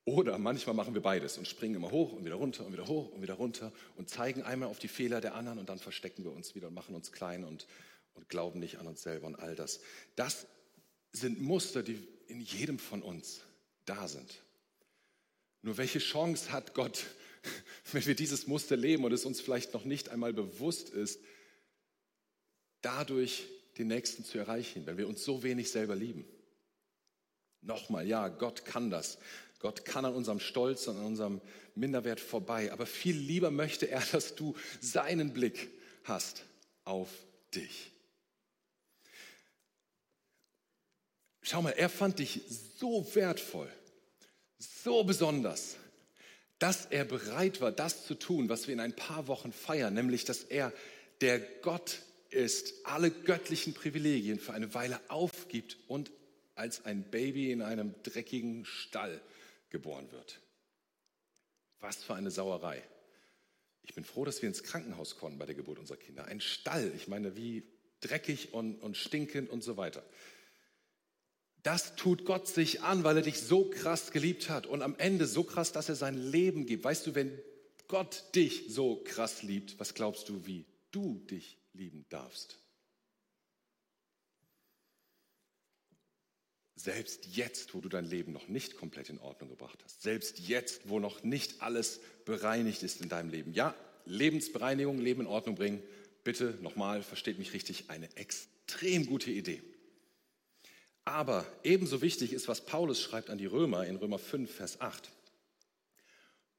Oder 0.04 0.36
manchmal 0.38 0.74
machen 0.74 0.94
wir 0.94 1.00
beides 1.00 1.38
und 1.38 1.46
springen 1.46 1.76
immer 1.76 1.92
hoch 1.92 2.12
und 2.12 2.24
wieder 2.24 2.34
runter 2.34 2.66
und 2.66 2.72
wieder 2.72 2.88
hoch 2.88 3.12
und 3.12 3.22
wieder 3.22 3.34
runter 3.34 3.72
und 3.96 4.10
zeigen 4.10 4.42
einmal 4.42 4.68
auf 4.68 4.80
die 4.80 4.88
Fehler 4.88 5.20
der 5.20 5.34
anderen 5.34 5.60
und 5.60 5.68
dann 5.68 5.78
verstecken 5.78 6.24
wir 6.24 6.32
uns 6.32 6.56
wieder 6.56 6.68
und 6.68 6.74
machen 6.74 6.96
uns 6.96 7.12
klein 7.12 7.44
und, 7.44 7.68
und 8.14 8.28
glauben 8.28 8.58
nicht 8.58 8.78
an 8.78 8.88
uns 8.88 9.02
selber 9.02 9.28
und 9.28 9.36
all 9.36 9.54
das. 9.54 9.80
Das 10.16 10.46
sind 11.12 11.40
Muster, 11.40 11.84
die 11.84 12.04
in 12.26 12.40
jedem 12.40 12.80
von 12.80 13.00
uns 13.00 13.42
da 13.84 14.08
sind. 14.08 14.42
Nur 15.62 15.76
welche 15.76 16.00
Chance 16.00 16.50
hat 16.50 16.74
Gott, 16.74 17.06
wenn 17.92 18.04
wir 18.04 18.16
dieses 18.16 18.48
Muster 18.48 18.76
leben 18.76 19.04
und 19.04 19.12
es 19.12 19.24
uns 19.24 19.40
vielleicht 19.40 19.72
noch 19.72 19.84
nicht 19.84 20.08
einmal 20.08 20.32
bewusst 20.32 20.90
ist, 20.90 21.20
dadurch 22.82 23.44
den 23.78 23.88
Nächsten 23.88 24.24
zu 24.24 24.38
erreichen, 24.38 24.86
wenn 24.86 24.98
wir 24.98 25.08
uns 25.08 25.24
so 25.24 25.42
wenig 25.42 25.70
selber 25.70 25.96
lieben. 25.96 26.24
Nochmal, 27.62 28.06
ja, 28.06 28.28
Gott 28.28 28.64
kann 28.64 28.90
das. 28.90 29.18
Gott 29.60 29.84
kann 29.84 30.04
an 30.04 30.14
unserem 30.14 30.40
Stolz 30.40 30.88
und 30.88 30.96
an 30.96 31.06
unserem 31.06 31.40
Minderwert 31.74 32.20
vorbei. 32.20 32.72
Aber 32.72 32.84
viel 32.84 33.16
lieber 33.16 33.50
möchte 33.50 33.88
er, 33.88 34.00
dass 34.12 34.34
du 34.34 34.54
seinen 34.80 35.32
Blick 35.32 35.70
hast 36.04 36.44
auf 36.84 37.08
dich. 37.54 37.90
Schau 41.42 41.62
mal, 41.62 41.70
er 41.70 41.88
fand 41.88 42.18
dich 42.18 42.40
so 42.78 43.14
wertvoll, 43.14 43.70
so 44.58 45.02
besonders, 45.02 45.76
dass 46.58 46.86
er 46.86 47.04
bereit 47.04 47.60
war, 47.60 47.72
das 47.72 48.06
zu 48.06 48.14
tun, 48.14 48.48
was 48.48 48.68
wir 48.68 48.74
in 48.74 48.80
ein 48.80 48.94
paar 48.94 49.26
Wochen 49.26 49.52
feiern, 49.52 49.94
nämlich 49.94 50.24
dass 50.24 50.44
er 50.44 50.72
der 51.20 51.40
Gott 51.40 52.00
ist, 52.32 52.74
alle 52.84 53.10
göttlichen 53.10 53.74
Privilegien 53.74 54.38
für 54.38 54.52
eine 54.52 54.74
Weile 54.74 55.00
aufgibt 55.08 55.76
und 55.88 56.10
als 56.54 56.84
ein 56.84 57.10
Baby 57.10 57.50
in 57.50 57.62
einem 57.62 57.94
dreckigen 58.02 58.64
Stall 58.64 59.20
geboren 59.70 60.10
wird. 60.12 60.40
Was 61.80 62.02
für 62.02 62.14
eine 62.14 62.30
Sauerei. 62.30 62.82
Ich 63.82 63.94
bin 63.94 64.04
froh, 64.04 64.24
dass 64.24 64.42
wir 64.42 64.48
ins 64.48 64.62
Krankenhaus 64.62 65.16
konnten 65.16 65.38
bei 65.38 65.46
der 65.46 65.54
Geburt 65.54 65.78
unserer 65.78 65.96
Kinder. 65.96 66.26
Ein 66.26 66.40
Stall, 66.40 66.92
ich 66.94 67.08
meine, 67.08 67.36
wie 67.36 67.64
dreckig 68.00 68.52
und, 68.52 68.76
und 68.76 68.96
stinkend 68.96 69.50
und 69.50 69.62
so 69.62 69.76
weiter. 69.76 70.04
Das 71.62 71.94
tut 71.94 72.24
Gott 72.24 72.48
sich 72.48 72.82
an, 72.82 73.04
weil 73.04 73.16
er 73.16 73.22
dich 73.22 73.40
so 73.40 73.70
krass 73.70 74.10
geliebt 74.10 74.48
hat 74.48 74.66
und 74.66 74.82
am 74.82 74.96
Ende 74.98 75.26
so 75.26 75.44
krass, 75.44 75.72
dass 75.72 75.88
er 75.88 75.94
sein 75.94 76.16
Leben 76.16 76.66
gibt. 76.66 76.84
Weißt 76.84 77.06
du, 77.06 77.14
wenn 77.14 77.36
Gott 77.88 78.24
dich 78.34 78.66
so 78.68 79.02
krass 79.04 79.42
liebt, 79.42 79.78
was 79.78 79.94
glaubst 79.94 80.28
du, 80.28 80.44
wie 80.46 80.64
du 80.90 81.18
dich 81.30 81.61
lieben 81.74 82.06
darfst? 82.08 82.58
Selbst 86.74 87.26
jetzt, 87.26 87.74
wo 87.74 87.80
du 87.80 87.88
dein 87.88 88.06
Leben 88.06 88.32
noch 88.32 88.48
nicht 88.48 88.76
komplett 88.76 89.08
in 89.08 89.20
Ordnung 89.20 89.50
gebracht 89.50 89.78
hast. 89.84 90.02
Selbst 90.02 90.40
jetzt, 90.40 90.88
wo 90.88 90.98
noch 90.98 91.22
nicht 91.22 91.62
alles 91.62 92.00
bereinigt 92.24 92.82
ist 92.82 93.00
in 93.00 93.08
deinem 93.08 93.30
Leben. 93.30 93.52
Ja, 93.52 93.76
Lebensbereinigung, 94.04 94.98
Leben 94.98 95.20
in 95.20 95.26
Ordnung 95.28 95.54
bringen. 95.54 95.82
Bitte 96.24 96.58
nochmal, 96.60 97.02
versteht 97.02 97.38
mich 97.38 97.52
richtig, 97.52 97.88
eine 97.88 98.08
extrem 98.16 99.06
gute 99.06 99.30
Idee. 99.30 99.62
Aber 101.04 101.46
ebenso 101.62 102.00
wichtig 102.00 102.32
ist, 102.32 102.48
was 102.48 102.64
Paulus 102.64 103.00
schreibt 103.00 103.30
an 103.30 103.38
die 103.38 103.46
Römer 103.46 103.86
in 103.86 103.96
Römer 103.96 104.18
5, 104.18 104.52
Vers 104.52 104.80
8. 104.80 105.10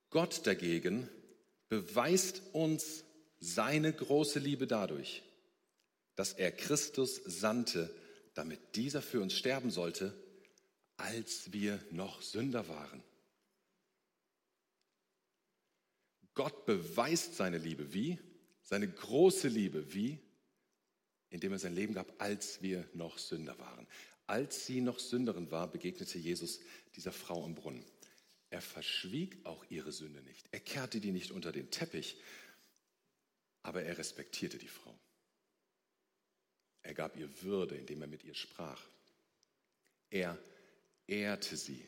Gott 0.09 0.45
dagegen 0.45 1.09
beweist 1.69 2.43
uns 2.53 3.03
seine 3.43 3.91
große 3.91 4.39
Liebe 4.39 4.67
dadurch, 4.67 5.21
dass 6.15 6.33
er 6.33 6.51
Christus 6.51 7.15
sandte, 7.25 7.93
damit 8.33 8.75
dieser 8.75 9.01
für 9.01 9.21
uns 9.21 9.33
sterben 9.33 9.69
sollte, 9.69 10.13
als 10.95 11.51
wir 11.51 11.79
noch 11.91 12.21
Sünder 12.21 12.67
waren. 12.69 13.03
Gott 16.33 16.65
beweist 16.65 17.35
seine 17.35 17.57
Liebe 17.57 17.93
wie? 17.93 18.17
Seine 18.63 18.89
große 18.89 19.49
Liebe 19.49 19.93
wie? 19.93 20.19
Indem 21.29 21.51
er 21.51 21.59
sein 21.59 21.75
Leben 21.75 21.93
gab, 21.93 22.21
als 22.21 22.61
wir 22.61 22.87
noch 22.93 23.17
Sünder 23.17 23.59
waren. 23.59 23.87
Als 24.25 24.65
sie 24.65 24.79
noch 24.79 24.99
Sünderin 24.99 25.51
war, 25.51 25.69
begegnete 25.69 26.17
Jesus 26.17 26.61
dieser 26.95 27.11
Frau 27.11 27.43
am 27.43 27.55
Brunnen. 27.55 27.85
Er 28.49 28.61
verschwieg 28.61 29.37
auch 29.45 29.65
ihre 29.69 29.91
Sünde 29.91 30.21
nicht. 30.21 30.47
Er 30.51 30.59
kehrte 30.59 31.01
die 31.01 31.11
nicht 31.11 31.31
unter 31.31 31.51
den 31.51 31.71
Teppich, 31.71 32.17
aber 33.63 33.83
er 33.83 33.97
respektierte 33.97 34.57
die 34.57 34.67
Frau. 34.67 34.97
Er 36.81 36.93
gab 36.93 37.15
ihr 37.15 37.41
Würde, 37.41 37.75
indem 37.75 38.01
er 38.01 38.07
mit 38.07 38.23
ihr 38.23 38.35
sprach. 38.35 38.85
Er 40.09 40.37
ehrte 41.07 41.55
sie, 41.55 41.83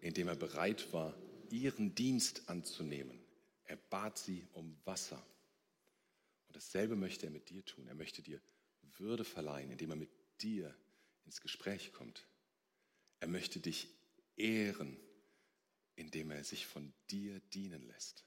indem 0.00 0.28
er 0.28 0.36
bereit 0.36 0.92
war, 0.92 1.16
ihren 1.50 1.94
Dienst 1.94 2.48
anzunehmen. 2.48 3.24
Er 3.64 3.76
bat 3.76 4.18
sie 4.18 4.46
um 4.52 4.76
Wasser. 4.84 5.24
Und 6.48 6.56
dasselbe 6.56 6.96
möchte 6.96 7.26
er 7.26 7.32
mit 7.32 7.48
dir 7.48 7.64
tun. 7.64 7.86
Er 7.86 7.94
möchte 7.94 8.20
dir 8.20 8.40
Würde 8.98 9.24
verleihen, 9.24 9.70
indem 9.70 9.90
er 9.90 9.96
mit 9.96 10.10
dir 10.42 10.76
ins 11.24 11.40
Gespräch 11.40 11.92
kommt. 11.92 12.26
Er 13.20 13.28
möchte 13.28 13.60
dich 13.60 13.88
ehren, 14.36 14.98
indem 15.94 16.30
er 16.30 16.42
sich 16.42 16.66
von 16.66 16.92
dir 17.10 17.38
dienen 17.54 17.82
lässt. 17.86 18.24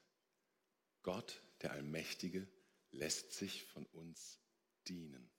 Gott, 1.02 1.40
der 1.62 1.72
Allmächtige, 1.72 2.46
lässt 2.90 3.32
sich 3.32 3.64
von 3.64 3.84
uns 3.86 4.38
dienen 4.88 5.30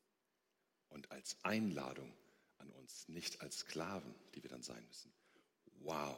und 0.90 1.12
als 1.12 1.38
Einladung 1.44 2.14
an 2.58 2.70
uns, 2.72 3.08
nicht 3.08 3.42
als 3.42 3.60
Sklaven, 3.60 4.14
die 4.36 4.44
wir 4.44 4.50
dann 4.50 4.64
sein 4.64 4.86
müssen. 4.88 5.12
Wow. 5.80 6.18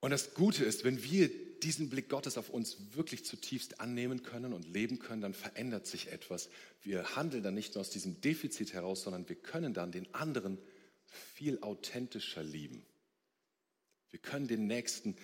Und 0.00 0.10
das 0.10 0.34
Gute 0.34 0.64
ist, 0.64 0.84
wenn 0.84 1.02
wir 1.04 1.30
diesen 1.60 1.88
Blick 1.88 2.08
Gottes 2.08 2.36
auf 2.36 2.50
uns 2.50 2.94
wirklich 2.94 3.24
zutiefst 3.24 3.80
annehmen 3.80 4.24
können 4.24 4.52
und 4.52 4.66
leben 4.66 4.98
können, 4.98 5.22
dann 5.22 5.34
verändert 5.34 5.86
sich 5.86 6.10
etwas. 6.10 6.50
Wir 6.82 7.14
handeln 7.14 7.44
dann 7.44 7.54
nicht 7.54 7.74
nur 7.74 7.82
aus 7.82 7.90
diesem 7.90 8.20
Defizit 8.20 8.72
heraus, 8.72 9.02
sondern 9.02 9.28
wir 9.28 9.36
können 9.36 9.74
dann 9.74 9.92
den 9.92 10.12
anderen 10.12 10.58
viel 11.06 11.60
authentischer 11.62 12.42
lieben. 12.42 12.84
Wir 14.10 14.18
können 14.18 14.48
den 14.48 14.66
Nächsten 14.66 15.16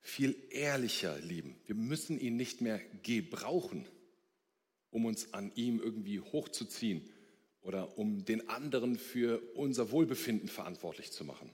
viel 0.00 0.36
ehrlicher 0.50 1.18
lieben. 1.20 1.60
Wir 1.66 1.74
müssen 1.74 2.18
ihn 2.18 2.36
nicht 2.36 2.60
mehr 2.60 2.78
gebrauchen, 3.02 3.86
um 4.90 5.04
uns 5.04 5.32
an 5.34 5.52
ihm 5.54 5.80
irgendwie 5.80 6.20
hochzuziehen 6.20 7.08
oder 7.60 7.98
um 7.98 8.24
den 8.24 8.48
anderen 8.48 8.98
für 8.98 9.42
unser 9.54 9.90
Wohlbefinden 9.90 10.48
verantwortlich 10.48 11.12
zu 11.12 11.24
machen. 11.24 11.50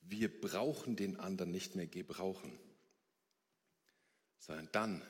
Wir 0.00 0.40
brauchen 0.40 0.96
den 0.96 1.18
anderen 1.18 1.50
nicht 1.50 1.74
mehr 1.74 1.88
gebrauchen, 1.88 2.58
sondern 4.38 4.68
dann, 4.72 5.02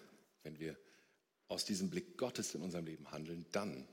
wenn 0.43 0.59
wir 0.59 0.77
aus 1.49 1.65
diesem 1.65 1.91
Blick 1.91 2.17
Gottes 2.17 2.55
in 2.55 2.63
unserem 2.63 2.87
Leben 2.87 3.11
handeln, 3.11 3.47
dann 3.53 3.87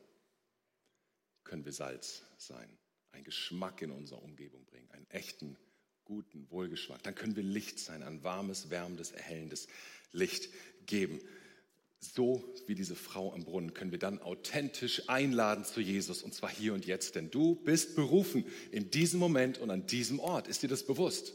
können 1.43 1.65
wir 1.65 1.73
Salz 1.73 2.23
sein, 2.37 2.77
einen 3.11 3.25
Geschmack 3.25 3.81
in 3.81 3.91
unsere 3.91 4.21
Umgebung 4.21 4.65
bringen, 4.65 4.89
einen 4.91 5.09
echten, 5.09 5.57
guten 6.05 6.49
Wohlgeschmack. 6.49 7.01
Dann 7.03 7.15
können 7.15 7.35
wir 7.35 7.43
Licht 7.43 7.79
sein, 7.79 8.03
ein 8.03 8.23
warmes, 8.23 8.69
wärmendes, 8.69 9.11
erhellendes 9.11 9.67
Licht 10.11 10.49
geben 10.85 11.19
so 12.03 12.43
wie 12.67 12.75
diese 12.75 12.95
Frau 12.95 13.33
am 13.33 13.45
Brunnen 13.45 13.73
können 13.73 13.91
wir 13.91 13.99
dann 13.99 14.21
authentisch 14.21 15.09
einladen 15.09 15.65
zu 15.65 15.79
Jesus 15.79 16.21
und 16.21 16.33
zwar 16.33 16.49
hier 16.49 16.73
und 16.73 16.85
jetzt, 16.85 17.15
denn 17.15 17.31
du 17.31 17.55
bist 17.55 17.95
berufen 17.95 18.45
in 18.71 18.91
diesem 18.91 19.19
Moment 19.19 19.57
und 19.57 19.69
an 19.69 19.87
diesem 19.87 20.19
Ort. 20.19 20.47
Ist 20.47 20.63
dir 20.63 20.67
das 20.67 20.83
bewusst? 20.83 21.33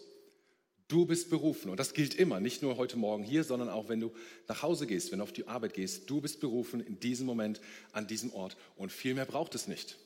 Du 0.88 1.04
bist 1.04 1.28
berufen 1.28 1.70
und 1.70 1.78
das 1.78 1.92
gilt 1.92 2.14
immer, 2.14 2.40
nicht 2.40 2.62
nur 2.62 2.76
heute 2.76 2.96
Morgen 2.96 3.22
hier, 3.22 3.44
sondern 3.44 3.68
auch 3.68 3.88
wenn 3.88 4.00
du 4.00 4.12
nach 4.46 4.62
Hause 4.62 4.87
gehst, 4.87 5.12
wenn 5.12 5.18
du 5.18 5.22
auf 5.22 5.33
die 5.33 5.46
Arbeit 5.46 5.74
gehst. 5.74 6.09
Du 6.09 6.20
bist 6.20 6.40
berufen 6.40 6.81
in 6.81 6.98
diesem 6.98 7.26
Moment, 7.26 7.61
an 7.92 8.07
diesem 8.07 8.33
Ort 8.33 8.57
und 8.76 8.90
viel 8.90 9.14
mehr 9.14 9.26
braucht 9.26 9.54
es 9.54 9.68
nicht. 9.68 9.98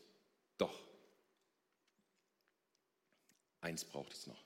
Doch, 0.59 0.77
eins 3.61 3.85
braucht 3.85 4.13
es 4.13 4.27
noch. 4.27 4.43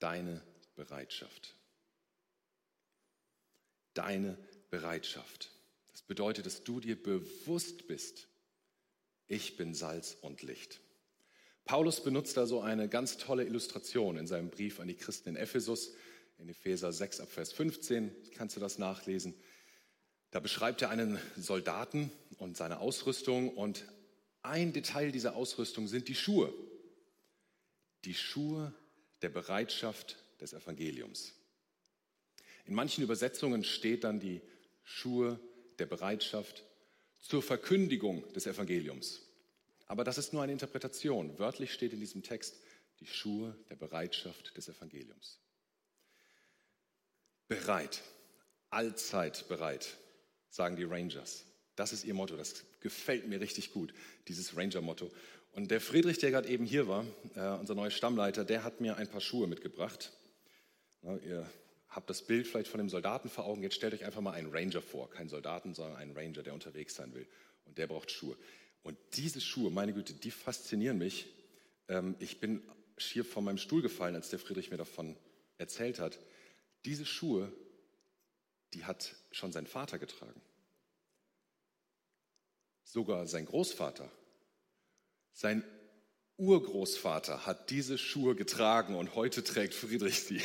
Deine 0.00 0.42
Bereitschaft 0.74 1.54
deine 3.94 4.36
Bereitschaft. 4.70 5.50
Das 5.92 6.02
bedeutet, 6.02 6.46
dass 6.46 6.64
du 6.64 6.80
dir 6.80 7.00
bewusst 7.00 7.86
bist, 7.86 8.28
ich 9.26 9.56
bin 9.56 9.74
Salz 9.74 10.16
und 10.22 10.42
Licht. 10.42 10.80
Paulus 11.64 12.02
benutzt 12.02 12.36
da 12.36 12.46
so 12.46 12.60
eine 12.60 12.88
ganz 12.88 13.18
tolle 13.18 13.44
Illustration 13.44 14.16
in 14.16 14.26
seinem 14.26 14.50
Brief 14.50 14.80
an 14.80 14.88
die 14.88 14.96
Christen 14.96 15.30
in 15.30 15.36
Ephesus, 15.36 15.92
in 16.38 16.48
Epheser 16.48 16.92
6 16.92 17.20
ab 17.20 17.30
Vers 17.30 17.52
15, 17.52 18.10
kannst 18.34 18.56
du 18.56 18.60
das 18.60 18.78
nachlesen. 18.78 19.34
Da 20.30 20.40
beschreibt 20.40 20.80
er 20.82 20.90
einen 20.90 21.18
Soldaten 21.36 22.10
und 22.38 22.56
seine 22.56 22.80
Ausrüstung 22.80 23.54
und 23.54 23.84
ein 24.42 24.72
Detail 24.72 25.12
dieser 25.12 25.36
Ausrüstung 25.36 25.86
sind 25.86 26.08
die 26.08 26.14
Schuhe. 26.14 26.52
Die 28.04 28.14
Schuhe 28.14 28.72
der 29.22 29.28
Bereitschaft 29.28 30.16
des 30.40 30.52
Evangeliums. 30.52 31.34
In 32.64 32.74
manchen 32.74 33.02
Übersetzungen 33.04 33.64
steht 33.64 34.04
dann 34.04 34.20
die 34.20 34.40
Schuhe 34.82 35.40
der 35.78 35.86
Bereitschaft 35.86 36.64
zur 37.20 37.42
Verkündigung 37.42 38.30
des 38.32 38.46
Evangeliums. 38.46 39.22
Aber 39.86 40.04
das 40.04 40.18
ist 40.18 40.32
nur 40.32 40.42
eine 40.42 40.52
Interpretation. 40.52 41.38
Wörtlich 41.38 41.72
steht 41.72 41.92
in 41.92 42.00
diesem 42.00 42.22
Text 42.22 42.60
die 43.00 43.06
Schuhe 43.06 43.56
der 43.68 43.76
Bereitschaft 43.76 44.56
des 44.56 44.68
Evangeliums. 44.68 45.38
Bereit, 47.48 48.02
allzeit 48.70 49.48
bereit, 49.48 49.96
sagen 50.48 50.76
die 50.76 50.84
Rangers. 50.84 51.44
Das 51.74 51.92
ist 51.92 52.04
ihr 52.04 52.14
Motto. 52.14 52.36
Das 52.36 52.64
gefällt 52.80 53.26
mir 53.26 53.40
richtig 53.40 53.72
gut, 53.72 53.92
dieses 54.28 54.56
Ranger-Motto. 54.56 55.10
Und 55.52 55.70
der 55.70 55.80
Friedrich, 55.80 56.18
der 56.18 56.30
gerade 56.30 56.48
eben 56.48 56.64
hier 56.64 56.86
war, 56.86 57.04
äh, 57.34 57.58
unser 57.58 57.74
neuer 57.74 57.90
Stammleiter, 57.90 58.44
der 58.44 58.62
hat 58.62 58.80
mir 58.80 58.96
ein 58.96 59.08
paar 59.08 59.20
Schuhe 59.20 59.46
mitgebracht. 59.46 60.12
Na, 61.02 61.16
ihr 61.18 61.50
habt 61.88 62.08
das 62.08 62.22
Bild 62.22 62.46
vielleicht 62.46 62.68
von 62.68 62.78
dem 62.78 62.88
Soldaten 62.88 63.28
vor 63.28 63.46
Augen. 63.46 63.62
Jetzt 63.62 63.74
stellt 63.74 63.94
euch 63.94 64.04
einfach 64.04 64.20
mal 64.20 64.32
einen 64.32 64.50
Ranger 64.50 64.80
vor. 64.80 65.10
Kein 65.10 65.28
Soldaten, 65.28 65.74
sondern 65.74 65.96
einen 65.96 66.16
Ranger, 66.16 66.42
der 66.42 66.54
unterwegs 66.54 66.94
sein 66.94 67.12
will. 67.14 67.26
Und 67.64 67.78
der 67.78 67.88
braucht 67.88 68.10
Schuhe. 68.10 68.36
Und 68.82 68.96
diese 69.14 69.40
Schuhe, 69.40 69.70
meine 69.70 69.92
Güte, 69.92 70.14
die 70.14 70.30
faszinieren 70.30 70.98
mich. 70.98 71.26
Ähm, 71.88 72.14
ich 72.20 72.40
bin 72.40 72.62
schier 72.96 73.24
von 73.24 73.44
meinem 73.44 73.58
Stuhl 73.58 73.82
gefallen, 73.82 74.14
als 74.14 74.30
der 74.30 74.38
Friedrich 74.38 74.70
mir 74.70 74.76
davon 74.76 75.16
erzählt 75.58 75.98
hat. 75.98 76.18
Diese 76.84 77.04
Schuhe, 77.04 77.52
die 78.72 78.84
hat 78.84 79.16
schon 79.32 79.52
sein 79.52 79.66
Vater 79.66 79.98
getragen. 79.98 80.40
Sogar 82.84 83.26
sein 83.26 83.46
Großvater. 83.46 84.10
Sein 85.32 85.64
Urgroßvater 86.40 87.44
hat 87.44 87.70
diese 87.70 87.98
Schuhe 87.98 88.34
getragen 88.34 88.94
und 88.94 89.14
heute 89.14 89.44
trägt 89.44 89.74
Friedrich 89.74 90.22
sie. 90.22 90.40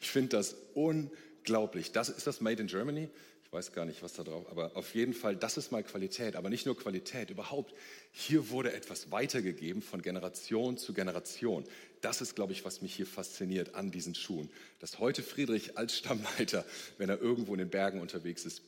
Ich 0.00 0.10
finde 0.10 0.36
das 0.36 0.54
unglaublich. 0.74 1.92
Das, 1.92 2.08
ist 2.08 2.26
das 2.26 2.40
Made 2.40 2.62
in 2.62 2.68
Germany? 2.68 3.10
Ich 3.44 3.52
weiß 3.52 3.72
gar 3.72 3.84
nicht, 3.84 4.02
was 4.02 4.14
da 4.14 4.22
drauf, 4.22 4.46
aber 4.50 4.74
auf 4.76 4.94
jeden 4.94 5.12
Fall, 5.12 5.36
das 5.36 5.58
ist 5.58 5.72
mal 5.72 5.82
Qualität. 5.82 6.36
Aber 6.36 6.48
nicht 6.48 6.64
nur 6.64 6.74
Qualität, 6.74 7.28
überhaupt. 7.28 7.74
Hier 8.10 8.48
wurde 8.48 8.72
etwas 8.72 9.10
weitergegeben 9.10 9.82
von 9.82 10.00
Generation 10.00 10.78
zu 10.78 10.94
Generation. 10.94 11.64
Das 12.00 12.22
ist, 12.22 12.34
glaube 12.34 12.52
ich, 12.52 12.64
was 12.64 12.80
mich 12.80 12.94
hier 12.94 13.06
fasziniert 13.06 13.74
an 13.74 13.90
diesen 13.90 14.14
Schuhen. 14.14 14.48
Dass 14.78 15.00
heute 15.00 15.22
Friedrich 15.22 15.76
als 15.76 15.98
Stammleiter, 15.98 16.64
wenn 16.98 17.10
er 17.10 17.20
irgendwo 17.20 17.52
in 17.52 17.58
den 17.58 17.68
Bergen 17.68 18.00
unterwegs 18.00 18.46
ist, 18.46 18.62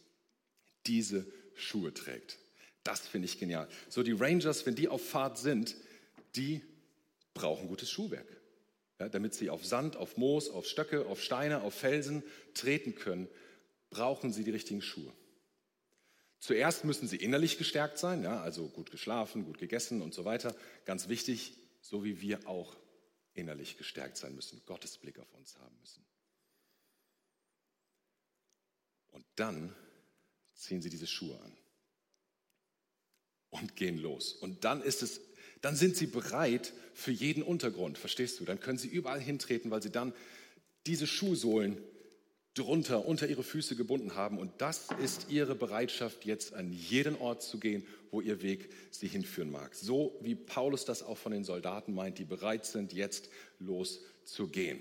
diese 0.87 1.25
Schuhe 1.55 1.95
trägt. 1.95 2.37
Das 2.85 3.01
finde 3.01 3.27
ich 3.27 3.39
genial. 3.39 3.67
So 3.89 4.03
die 4.03 4.13
Rangers, 4.13 4.67
wenn 4.67 4.75
die 4.75 4.89
auf 4.89 5.07
Fahrt 5.07 5.39
sind, 5.39 5.75
die 6.37 6.61
brauchen 7.33 7.67
gutes 7.67 7.91
Schuhwerk, 7.91 8.29
ja, 9.01 9.09
damit 9.09 9.35
sie 9.35 9.51
auf 9.51 9.65
Sand, 9.65 9.97
auf 9.97 10.19
Moos, 10.19 10.51
auf 10.51 10.67
Stöcke, 10.67 11.07
auf 11.07 11.23
Steine, 11.23 11.63
auf 11.63 11.75
Felsen 11.75 12.23
treten 12.53 12.95
können, 12.95 13.29
brauchen 13.91 14.33
sie 14.33 14.45
die 14.45 14.51
richtigen 14.51 14.83
Schuhe. 14.83 15.13
Zuerst 16.39 16.85
müssen 16.85 17.09
sie 17.09 17.17
innerlich 17.17 17.57
gestärkt 17.57 17.99
sein, 17.99 18.23
ja, 18.23 18.43
also 18.43 18.69
gut 18.69 18.91
geschlafen, 18.91 19.47
gut 19.47 19.59
gegessen 19.59 20.03
und 20.03 20.13
so 20.13 20.27
weiter. 20.27 20.55
Ganz 20.85 21.09
wichtig, 21.09 21.57
so 21.81 22.05
wie 22.05 22.21
wir 22.21 22.47
auch 22.47 22.77
innerlich 23.33 23.79
gestärkt 23.79 24.19
sein 24.19 24.35
müssen, 24.35 24.61
Gottes 24.67 24.99
Blick 24.99 25.19
auf 25.19 25.33
uns 25.33 25.57
haben 25.59 25.75
müssen. 25.81 26.05
Und 29.13 29.25
dann 29.37 29.75
ziehen 30.53 30.83
sie 30.83 30.91
diese 30.91 31.07
Schuhe 31.07 31.41
an 31.41 31.57
und 33.61 33.77
gehen 33.77 33.99
los. 33.99 34.33
Und 34.33 34.65
dann 34.65 34.83
ist 34.83 35.03
es, 35.03 35.21
dann 35.61 35.77
sind 35.77 35.97
sie 35.97 36.07
bereit 36.07 36.73
für 36.95 37.13
jeden 37.13 37.43
Untergrund, 37.43 37.99
verstehst 37.99 38.41
du? 38.41 38.45
Dann 38.45 38.61
können 38.61 38.79
sie 38.79 38.89
überall 38.89 39.21
hintreten, 39.21 39.71
weil 39.71 39.83
sie 39.83 39.91
dann 39.91 40.13
diese 40.87 41.07
Schuhsohlen 41.07 41.79
drunter 42.55 43.05
unter 43.05 43.29
ihre 43.29 43.43
Füße 43.43 43.75
gebunden 43.75 44.15
haben. 44.15 44.39
Und 44.39 44.53
das 44.61 44.89
ist 45.03 45.27
ihre 45.29 45.55
Bereitschaft, 45.55 46.25
jetzt 46.25 46.55
an 46.55 46.73
jeden 46.73 47.17
Ort 47.17 47.43
zu 47.43 47.59
gehen, 47.59 47.85
wo 48.11 48.21
ihr 48.21 48.43
Weg 48.43 48.71
sie 48.93 49.09
hinführen 49.09 49.51
mag. 49.51 49.75
So 49.75 50.17
wie 50.21 50.37
Paulus 50.37 50.85
das 50.85 51.03
auch 51.03 51.19
von 51.19 51.33
den 51.33 51.45
Soldaten 51.45 51.95
meint, 51.95 52.19
die 52.19 52.25
bereit 52.25 52.65
sind, 52.65 52.93
jetzt 52.93 53.29
loszugehen. 53.59 54.81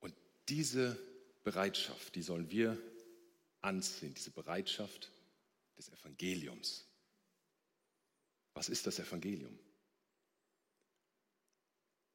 Und 0.00 0.14
diese 0.48 0.98
Bereitschaft, 1.44 2.14
die 2.14 2.22
sollen 2.22 2.50
wir 2.50 2.78
anziehen, 3.60 4.14
diese 4.14 4.30
Bereitschaft 4.30 5.10
des 5.76 5.92
Evangeliums. 5.92 6.87
Was 8.58 8.68
ist 8.68 8.86
das 8.86 8.98
Evangelium? 8.98 9.58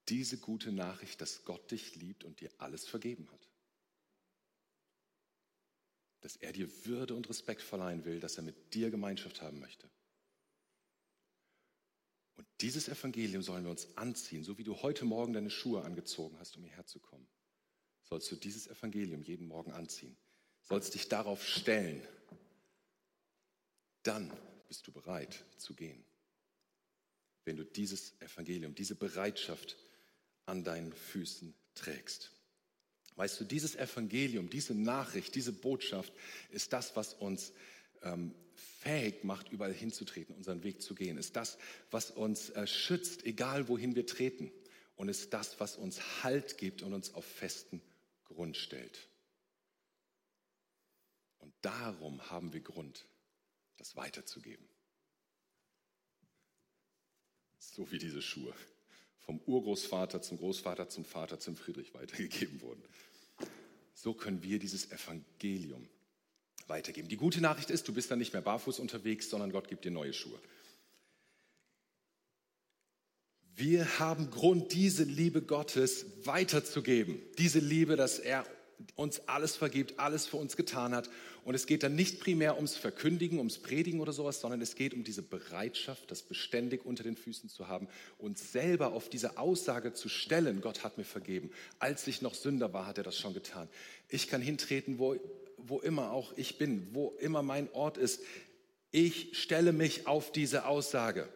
Diese 0.09 0.37
gute 0.37 0.71
Nachricht, 0.71 1.21
dass 1.21 1.45
Gott 1.45 1.71
dich 1.71 1.95
liebt 1.95 2.23
und 2.25 2.41
dir 2.41 2.51
alles 2.57 2.85
vergeben 2.85 3.31
hat 3.31 3.49
dass 6.23 6.37
er 6.37 6.53
dir 6.53 6.85
Würde 6.85 7.15
und 7.15 7.27
Respekt 7.27 7.61
verleihen 7.61 8.05
will, 8.05 8.21
dass 8.21 8.37
er 8.37 8.43
mit 8.43 8.73
dir 8.73 8.89
Gemeinschaft 8.89 9.41
haben 9.41 9.59
möchte. 9.59 9.89
Und 12.35 12.47
dieses 12.61 12.87
Evangelium 12.87 13.43
sollen 13.43 13.65
wir 13.65 13.71
uns 13.71 13.97
anziehen, 13.97 14.45
so 14.45 14.57
wie 14.57 14.63
du 14.63 14.81
heute 14.81 15.03
Morgen 15.03 15.33
deine 15.33 15.49
Schuhe 15.49 15.83
angezogen 15.83 16.39
hast, 16.39 16.55
um 16.55 16.63
hierher 16.63 16.85
zu 16.85 16.99
kommen. 16.99 17.27
Sollst 18.03 18.31
du 18.31 18.37
dieses 18.37 18.67
Evangelium 18.67 19.21
jeden 19.21 19.47
Morgen 19.47 19.73
anziehen, 19.73 20.15
sollst 20.61 20.93
dich 20.93 21.09
darauf 21.09 21.45
stellen, 21.45 22.01
dann 24.03 24.31
bist 24.69 24.87
du 24.87 24.93
bereit 24.93 25.43
zu 25.57 25.73
gehen. 25.73 26.05
Wenn 27.45 27.57
du 27.57 27.65
dieses 27.65 28.13
Evangelium, 28.21 28.75
diese 28.75 28.95
Bereitschaft 28.95 29.77
an 30.45 30.63
deinen 30.63 30.93
Füßen 30.93 31.53
trägst. 31.75 32.31
Weißt 33.15 33.39
du, 33.39 33.43
dieses 33.43 33.75
Evangelium, 33.75 34.49
diese 34.49 34.73
Nachricht, 34.73 35.35
diese 35.35 35.53
Botschaft 35.53 36.11
ist 36.49 36.73
das, 36.73 36.95
was 36.95 37.13
uns 37.13 37.53
ähm, 38.01 38.33
fähig 38.55 39.23
macht, 39.23 39.51
überall 39.51 39.73
hinzutreten, 39.73 40.35
unseren 40.35 40.63
Weg 40.63 40.81
zu 40.81 40.95
gehen. 40.95 41.17
Ist 41.17 41.35
das, 41.35 41.57
was 41.91 42.11
uns 42.11 42.49
äh, 42.51 42.65
schützt, 42.65 43.25
egal 43.25 43.67
wohin 43.67 43.95
wir 43.95 44.07
treten. 44.07 44.51
Und 44.95 45.09
ist 45.09 45.33
das, 45.33 45.59
was 45.59 45.75
uns 45.75 46.23
Halt 46.23 46.57
gibt 46.57 46.81
und 46.81 46.93
uns 46.93 47.13
auf 47.13 47.25
festen 47.25 47.81
Grund 48.25 48.57
stellt. 48.57 49.07
Und 51.39 51.53
darum 51.61 52.29
haben 52.29 52.53
wir 52.53 52.61
Grund, 52.61 53.05
das 53.77 53.95
weiterzugeben. 53.95 54.65
So 57.71 57.91
wie 57.91 57.97
diese 57.97 58.21
Schuhe 58.21 58.53
vom 59.25 59.39
Urgroßvater 59.45 60.21
zum 60.21 60.37
Großvater 60.37 60.89
zum 60.89 61.05
Vater 61.05 61.39
zum 61.39 61.55
Friedrich 61.55 61.93
weitergegeben 61.93 62.61
wurden. 62.61 62.83
So 63.93 64.13
können 64.13 64.43
wir 64.43 64.59
dieses 64.59 64.91
Evangelium 64.91 65.87
weitergeben. 66.67 67.07
Die 67.07 67.17
gute 67.17 67.41
Nachricht 67.41 67.69
ist, 67.69 67.87
du 67.87 67.93
bist 67.93 68.11
dann 68.11 68.19
nicht 68.19 68.33
mehr 68.33 68.41
barfuß 68.41 68.79
unterwegs, 68.79 69.29
sondern 69.29 69.51
Gott 69.51 69.67
gibt 69.67 69.85
dir 69.85 69.91
neue 69.91 70.13
Schuhe. 70.13 70.39
Wir 73.55 73.99
haben 73.99 74.29
Grund, 74.31 74.73
diese 74.73 75.03
Liebe 75.03 75.41
Gottes 75.41 76.05
weiterzugeben. 76.25 77.21
Diese 77.37 77.59
Liebe, 77.59 77.95
dass 77.95 78.19
er 78.19 78.45
uns 78.95 79.27
alles 79.27 79.55
vergibt, 79.55 79.99
alles 79.99 80.25
für 80.25 80.37
uns 80.37 80.55
getan 80.55 80.93
hat. 80.93 81.09
Und 81.43 81.55
es 81.55 81.65
geht 81.65 81.83
dann 81.83 81.95
nicht 81.95 82.19
primär 82.19 82.55
ums 82.55 82.75
Verkündigen, 82.75 83.37
ums 83.37 83.57
Predigen 83.57 83.99
oder 83.99 84.13
sowas, 84.13 84.39
sondern 84.39 84.61
es 84.61 84.75
geht 84.75 84.93
um 84.93 85.03
diese 85.03 85.21
Bereitschaft, 85.21 86.09
das 86.09 86.21
beständig 86.21 86.85
unter 86.85 87.03
den 87.03 87.17
Füßen 87.17 87.49
zu 87.49 87.67
haben 87.67 87.87
und 88.17 88.37
selber 88.37 88.93
auf 88.93 89.09
diese 89.09 89.37
Aussage 89.37 89.93
zu 89.93 90.09
stellen, 90.09 90.61
Gott 90.61 90.83
hat 90.83 90.97
mir 90.97 91.03
vergeben. 91.03 91.51
Als 91.79 92.07
ich 92.07 92.21
noch 92.21 92.33
Sünder 92.33 92.73
war, 92.73 92.87
hat 92.87 92.97
er 92.97 93.03
das 93.03 93.17
schon 93.17 93.33
getan. 93.33 93.67
Ich 94.09 94.27
kann 94.27 94.41
hintreten, 94.41 94.99
wo, 94.99 95.15
wo 95.57 95.79
immer 95.79 96.11
auch 96.11 96.33
ich 96.37 96.57
bin, 96.57 96.87
wo 96.93 97.13
immer 97.19 97.43
mein 97.43 97.71
Ort 97.73 97.97
ist. 97.97 98.21
Ich 98.91 99.37
stelle 99.37 99.73
mich 99.73 100.07
auf 100.07 100.31
diese 100.31 100.65
Aussage. 100.65 101.27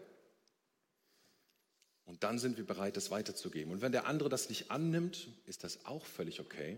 Und 2.08 2.24
dann 2.24 2.40
sind 2.40 2.58
wir 2.58 2.66
bereit, 2.66 2.96
das 2.96 3.12
weiterzugeben. 3.12 3.74
Und 3.74 3.82
wenn 3.82 3.92
der 3.92 4.08
andere 4.08 4.30
das 4.30 4.48
nicht 4.48 4.72
annimmt, 4.72 5.28
ist 5.46 5.66
das 5.66 5.86
auch 5.86 6.06
völlig 6.06 6.40
okay. 6.40 6.78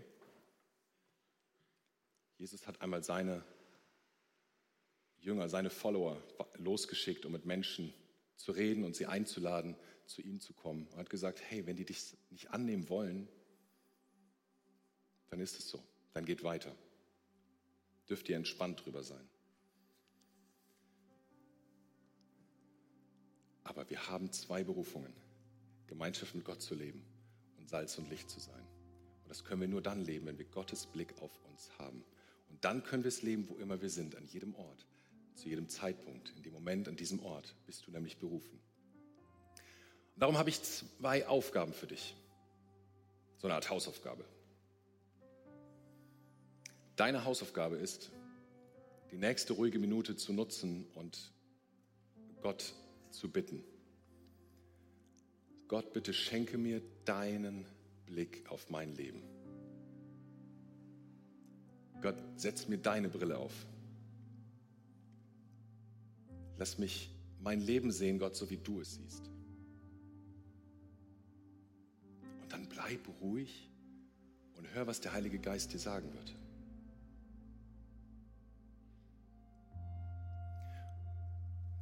Jesus 2.40 2.66
hat 2.66 2.80
einmal 2.80 3.04
seine 3.04 3.44
Jünger, 5.18 5.50
seine 5.50 5.68
Follower 5.68 6.22
losgeschickt, 6.54 7.26
um 7.26 7.32
mit 7.32 7.44
Menschen 7.44 7.92
zu 8.36 8.52
reden 8.52 8.84
und 8.84 8.96
sie 8.96 9.04
einzuladen, 9.04 9.76
zu 10.06 10.22
ihm 10.22 10.40
zu 10.40 10.54
kommen. 10.54 10.88
Er 10.92 11.00
hat 11.00 11.10
gesagt, 11.10 11.42
hey, 11.42 11.66
wenn 11.66 11.76
die 11.76 11.84
dich 11.84 12.16
nicht 12.30 12.50
annehmen 12.50 12.88
wollen, 12.88 13.28
dann 15.28 15.38
ist 15.38 15.58
es 15.58 15.68
so, 15.68 15.84
dann 16.14 16.24
geht 16.24 16.42
weiter. 16.42 16.74
Dürft 18.08 18.26
ihr 18.30 18.36
entspannt 18.36 18.86
drüber 18.86 19.02
sein. 19.02 19.28
Aber 23.64 23.90
wir 23.90 24.08
haben 24.08 24.32
zwei 24.32 24.64
Berufungen, 24.64 25.12
Gemeinschaft 25.88 26.34
mit 26.34 26.46
Gott 26.46 26.62
zu 26.62 26.74
leben 26.74 27.04
und 27.58 27.68
Salz 27.68 27.98
und 27.98 28.08
Licht 28.08 28.30
zu 28.30 28.40
sein. 28.40 28.66
Und 29.24 29.28
das 29.28 29.44
können 29.44 29.60
wir 29.60 29.68
nur 29.68 29.82
dann 29.82 30.00
leben, 30.00 30.24
wenn 30.24 30.38
wir 30.38 30.46
Gottes 30.46 30.86
Blick 30.86 31.20
auf 31.20 31.38
uns 31.44 31.70
haben. 31.78 32.02
Und 32.50 32.64
dann 32.64 32.82
können 32.82 33.04
wir 33.04 33.08
es 33.08 33.22
leben, 33.22 33.48
wo 33.48 33.56
immer 33.56 33.80
wir 33.80 33.90
sind, 33.90 34.16
an 34.16 34.26
jedem 34.26 34.54
Ort, 34.54 34.86
zu 35.34 35.48
jedem 35.48 35.68
Zeitpunkt, 35.68 36.32
in 36.36 36.42
dem 36.42 36.52
Moment, 36.52 36.88
an 36.88 36.96
diesem 36.96 37.20
Ort 37.20 37.54
bist 37.66 37.86
du 37.86 37.90
nämlich 37.90 38.18
berufen. 38.18 38.60
Und 40.14 40.20
darum 40.20 40.36
habe 40.36 40.50
ich 40.50 40.62
zwei 40.62 41.26
Aufgaben 41.26 41.72
für 41.72 41.86
dich. 41.86 42.14
So 43.38 43.46
eine 43.46 43.54
Art 43.54 43.70
Hausaufgabe. 43.70 44.24
Deine 46.96 47.24
Hausaufgabe 47.24 47.76
ist, 47.76 48.10
die 49.10 49.16
nächste 49.16 49.54
ruhige 49.54 49.78
Minute 49.78 50.16
zu 50.16 50.34
nutzen 50.34 50.86
und 50.94 51.32
Gott 52.42 52.74
zu 53.10 53.30
bitten. 53.30 53.64
Gott, 55.68 55.92
bitte 55.92 56.12
schenke 56.12 56.58
mir 56.58 56.82
deinen 57.04 57.64
Blick 58.06 58.44
auf 58.50 58.70
mein 58.70 58.94
Leben. 58.94 59.29
Gott, 62.02 62.16
setz 62.36 62.68
mir 62.68 62.78
deine 62.78 63.08
Brille 63.08 63.36
auf. 63.38 63.66
Lass 66.56 66.78
mich 66.78 67.10
mein 67.40 67.60
Leben 67.60 67.90
sehen, 67.90 68.18
Gott, 68.18 68.36
so 68.36 68.50
wie 68.50 68.58
du 68.58 68.80
es 68.80 68.96
siehst. 68.96 69.30
Und 72.42 72.52
dann 72.52 72.68
bleib 72.68 73.00
ruhig 73.20 73.70
und 74.56 74.66
hör, 74.74 74.86
was 74.86 75.00
der 75.00 75.12
Heilige 75.12 75.38
Geist 75.38 75.72
dir 75.72 75.78
sagen 75.78 76.12
wird. 76.12 76.34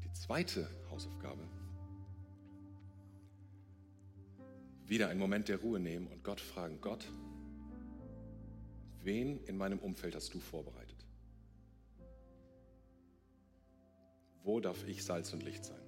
Die 0.05 0.13
zweite 0.13 0.69
Hausaufgabe. 0.91 1.43
Wieder 4.87 5.09
einen 5.09 5.21
Moment 5.21 5.49
der 5.49 5.59
Ruhe 5.59 5.81
nehmen 5.81 6.07
und 6.07 6.25
Gott 6.25 6.41
fragen, 6.41 6.81
Gott, 6.81 7.05
Wen 9.03 9.45
in 9.45 9.57
meinem 9.57 9.79
Umfeld 9.79 10.15
hast 10.15 10.35
du 10.35 10.41
vorbereitet? 10.41 10.97
Wo 14.45 14.61
darf 14.61 14.87
ich 14.87 15.05
Salz 15.05 15.33
und 15.33 15.43
Licht 15.43 15.65
sein? 15.65 15.81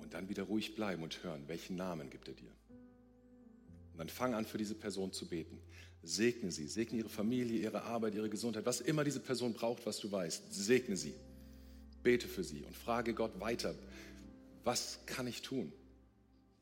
Und 0.00 0.14
dann 0.14 0.28
wieder 0.28 0.44
ruhig 0.44 0.74
bleiben 0.74 1.02
und 1.02 1.22
hören, 1.22 1.44
welchen 1.46 1.76
Namen 1.76 2.10
gibt 2.10 2.28
er 2.28 2.34
dir? 2.34 2.50
Und 3.92 3.98
dann 3.98 4.08
fang 4.08 4.34
an, 4.34 4.44
für 4.44 4.58
diese 4.58 4.74
Person 4.74 5.12
zu 5.12 5.28
beten. 5.28 5.58
Segne 6.02 6.50
sie, 6.50 6.66
segne 6.66 6.98
ihre 6.98 7.08
Familie, 7.08 7.60
ihre 7.60 7.82
Arbeit, 7.82 8.14
ihre 8.14 8.30
Gesundheit, 8.30 8.66
was 8.66 8.80
immer 8.80 9.04
diese 9.04 9.20
Person 9.20 9.52
braucht, 9.52 9.84
was 9.86 9.98
du 9.98 10.10
weißt. 10.10 10.52
Segne 10.52 10.96
sie. 10.96 11.14
Bete 12.02 12.26
für 12.26 12.42
sie 12.42 12.64
und 12.64 12.74
frage 12.74 13.12
Gott 13.12 13.38
weiter, 13.40 13.74
was 14.64 15.00
kann 15.06 15.26
ich 15.26 15.42
tun? 15.42 15.72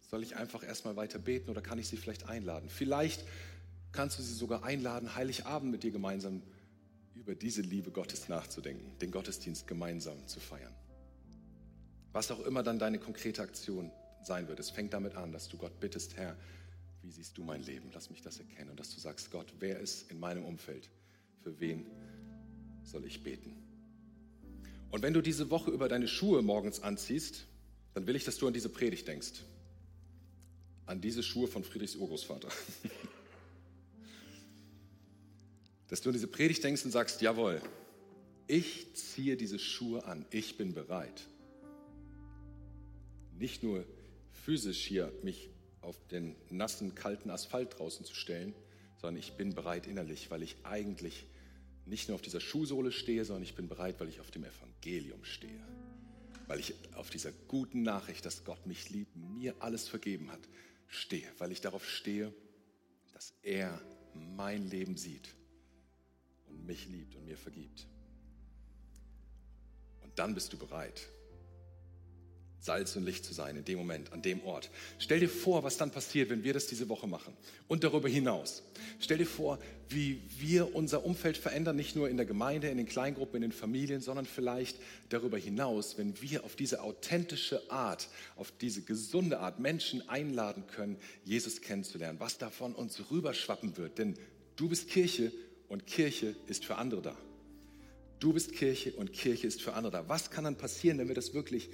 Soll 0.09 0.23
ich 0.23 0.37
einfach 0.37 0.63
erstmal 0.63 0.97
weiter 0.97 1.19
beten 1.19 1.51
oder 1.51 1.61
kann 1.61 1.79
ich 1.79 1.87
sie 1.87 1.99
vielleicht 1.99 2.29
einladen? 2.29 2.71
Vielleicht 2.71 3.25
kannst 3.93 4.19
du 4.19 4.23
sie 4.23 4.33
sogar 4.33 4.65
einladen, 4.65 5.15
Heiligabend 5.15 5.71
mit 5.71 5.83
dir 5.83 5.91
gemeinsam 5.91 6.43
über 7.15 7.35
diese 7.35 7.61
Liebe 7.61 7.91
Gottes 7.91 8.29
nachzudenken, 8.29 8.99
den 9.01 9.11
Gottesdienst 9.11 9.67
gemeinsam 9.67 10.27
zu 10.27 10.41
feiern. 10.41 10.75
Was 12.13 12.31
auch 12.31 12.41
immer 12.41 12.63
dann 12.63 12.79
deine 12.79 12.99
konkrete 12.99 13.43
Aktion 13.43 13.91
sein 14.23 14.49
wird, 14.49 14.59
es 14.61 14.71
fängt 14.71 14.95
damit 14.95 15.15
an, 15.15 15.31
dass 15.31 15.49
du 15.49 15.59
Gott 15.59 15.79
bittest, 15.79 16.17
Herr, 16.17 16.37
wie 17.03 17.11
siehst 17.11 17.37
du 17.37 17.45
mein 17.45 17.63
Leben? 17.63 17.91
Lass 17.93 18.09
mich 18.09 18.23
das 18.23 18.39
erkennen. 18.39 18.71
Und 18.71 18.81
dass 18.81 18.95
du 18.95 19.01
sagst, 19.01 19.31
Gott, 19.31 19.53
wer 19.61 19.79
ist 19.79 20.11
in 20.11 20.19
meinem 20.19 20.45
Umfeld, 20.45 20.89
für 21.43 21.61
wen 21.61 21.87
soll 22.83 23.05
ich 23.05 23.23
beten? 23.23 23.55
Und 24.91 25.03
wenn 25.03 25.13
du 25.13 25.21
diese 25.21 25.51
Woche 25.51 25.71
über 25.71 25.87
deine 25.87 26.09
Schuhe 26.09 26.41
morgens 26.41 26.81
anziehst, 26.81 27.45
dann 27.93 28.07
will 28.07 28.17
ich, 28.17 28.25
dass 28.25 28.39
du 28.39 28.47
an 28.47 28.55
diese 28.55 28.71
Predigt 28.71 29.07
denkst. 29.07 29.43
An 30.89 31.01
diese 31.03 31.23
Schuhe 31.23 31.47
von 31.47 31.63
Friedrichs 31.63 31.97
Urgroßvater. 31.97 32.49
dass 35.89 36.01
du 36.01 36.09
an 36.09 36.15
diese 36.15 36.29
Predigt 36.29 36.65
denkst 36.65 36.85
und 36.87 36.91
sagst, 36.91 37.21
jawohl, 37.21 37.61
ich 38.47 38.95
ziehe 38.95 39.37
diese 39.37 39.59
Schuhe 39.59 40.07
an, 40.07 40.25
ich 40.31 40.57
bin 40.57 40.73
bereit. 40.73 41.27
Nicht 43.39 43.63
nur 43.63 43.85
physisch 44.33 44.85
hier 44.87 45.13
mich 45.23 45.51
auf 45.83 45.97
den 46.09 46.35
nassen, 46.49 46.95
kalten 46.95 47.29
Asphalt 47.29 47.79
draußen 47.79 48.07
zu 48.07 48.15
stellen, 48.15 48.55
sondern 48.97 49.19
ich 49.19 49.33
bin 49.35 49.55
bereit 49.55 49.87
innerlich, 49.87 50.31
weil 50.31 50.43
ich 50.43 50.57
eigentlich 50.63 51.27
nicht 51.85 52.09
nur 52.09 52.15
auf 52.15 52.23
dieser 52.23 52.41
Schuhsohle 52.41 52.93
stehe, 52.93 53.27
sondern 53.27 53.43
ich 53.43 53.55
bin 53.55 53.69
bereit, 53.69 53.97
weil 54.01 54.09
ich 54.09 54.21
auf 54.21 54.31
dem 54.31 54.45
Evangelium 54.45 55.23
stehe. 55.25 55.61
Weil 56.47 56.61
ich 56.61 56.73
auf 56.95 57.11
dieser 57.11 57.33
guten 57.47 57.83
Nachricht, 57.83 58.25
dass 58.25 58.45
Gott 58.45 58.67
mich 58.67 58.89
liebt, 58.89 59.15
mir 59.17 59.55
alles 59.61 59.87
vergeben 59.87 60.31
hat, 60.33 60.41
stehe. 60.89 61.31
Weil 61.39 61.53
ich 61.53 61.61
darauf 61.61 61.89
stehe, 61.89 62.35
dass 63.13 63.35
er 63.43 63.81
mein 64.15 64.69
Leben 64.69 64.97
sieht 64.97 65.35
und 66.47 66.67
mich 66.67 66.89
liebt 66.89 67.15
und 67.15 67.25
mir 67.25 67.37
vergibt. 67.37 67.87
Und 70.03 70.19
dann 70.19 70.35
bist 70.35 70.53
du 70.53 70.59
bereit, 70.59 71.09
Salz 72.69 72.97
und 72.97 73.07
Licht 73.07 73.25
zu 73.25 73.33
sein 73.33 73.57
in 73.57 73.65
dem 73.65 73.79
Moment, 73.79 74.13
an 74.13 74.21
dem 74.21 74.45
Ort. 74.45 74.69
Stell 74.99 75.21
dir 75.21 75.29
vor, 75.31 75.65
was 75.65 75.79
dann 75.79 75.91
passiert, 75.91 76.29
wenn 76.29 76.45
wir 76.45 76.53
das 76.53 76.67
diese 76.67 76.91
Woche 76.91 77.07
machen. 77.07 77.33
Und 77.67 77.83
darüber 77.83 78.11
hinaus. 78.11 78.63
Stell 79.01 79.17
dir 79.17 79.27
vor, 79.27 79.59
wie 79.89 80.21
wir 80.39 80.75
unser 80.75 81.03
Umfeld 81.07 81.39
verändern, 81.39 81.77
nicht 81.77 81.97
nur 81.97 82.11
in 82.11 82.19
der 82.19 82.27
Gemeinde, 82.27 82.69
in 82.69 82.77
den 82.77 82.85
Kleingruppen, 82.85 83.37
in 83.37 83.51
den 83.51 83.53
Familien, 83.53 84.03
sondern 84.03 84.27
vielleicht 84.27 84.77
darüber 85.09 85.39
hinaus, 85.39 85.97
wenn 85.97 86.21
wir 86.21 86.45
auf 86.45 86.57
diese 86.57 86.83
authentische 86.83 87.71
Art, 87.71 88.09
auf 88.37 88.53
diese 88.61 88.83
gesunde 88.83 89.39
Art 89.39 89.61
Menschen 89.61 90.07
einladen 90.07 90.67
können, 90.67 90.99
Jesus 91.25 91.63
kennenzulernen. 91.63 92.21
Was 92.21 92.37
davon 92.37 92.75
uns 92.75 93.11
rüberschwappen 93.11 93.79
wird. 93.79 93.97
Denn 93.97 94.15
du 94.57 94.69
bist 94.69 94.91
Kirche 94.91 95.33
und 95.69 95.87
Kirche 95.87 96.37
ist 96.49 96.67
für 96.67 96.77
andere 96.77 97.01
da. 97.01 97.17
Du 98.21 98.35
bist 98.35 98.53
Kirche 98.53 98.93
und 98.93 99.15
Kirche 99.15 99.47
ist 99.47 99.63
für 99.63 99.73
andere 99.73 99.93
da. 99.93 100.09
Was 100.11 100.31
kann 100.31 100.45
dann 100.45 100.57
passieren, 100.57 100.99
wenn 100.99 101.09
wir 101.09 101.15
das 101.15 101.33
wirklich 101.33 101.71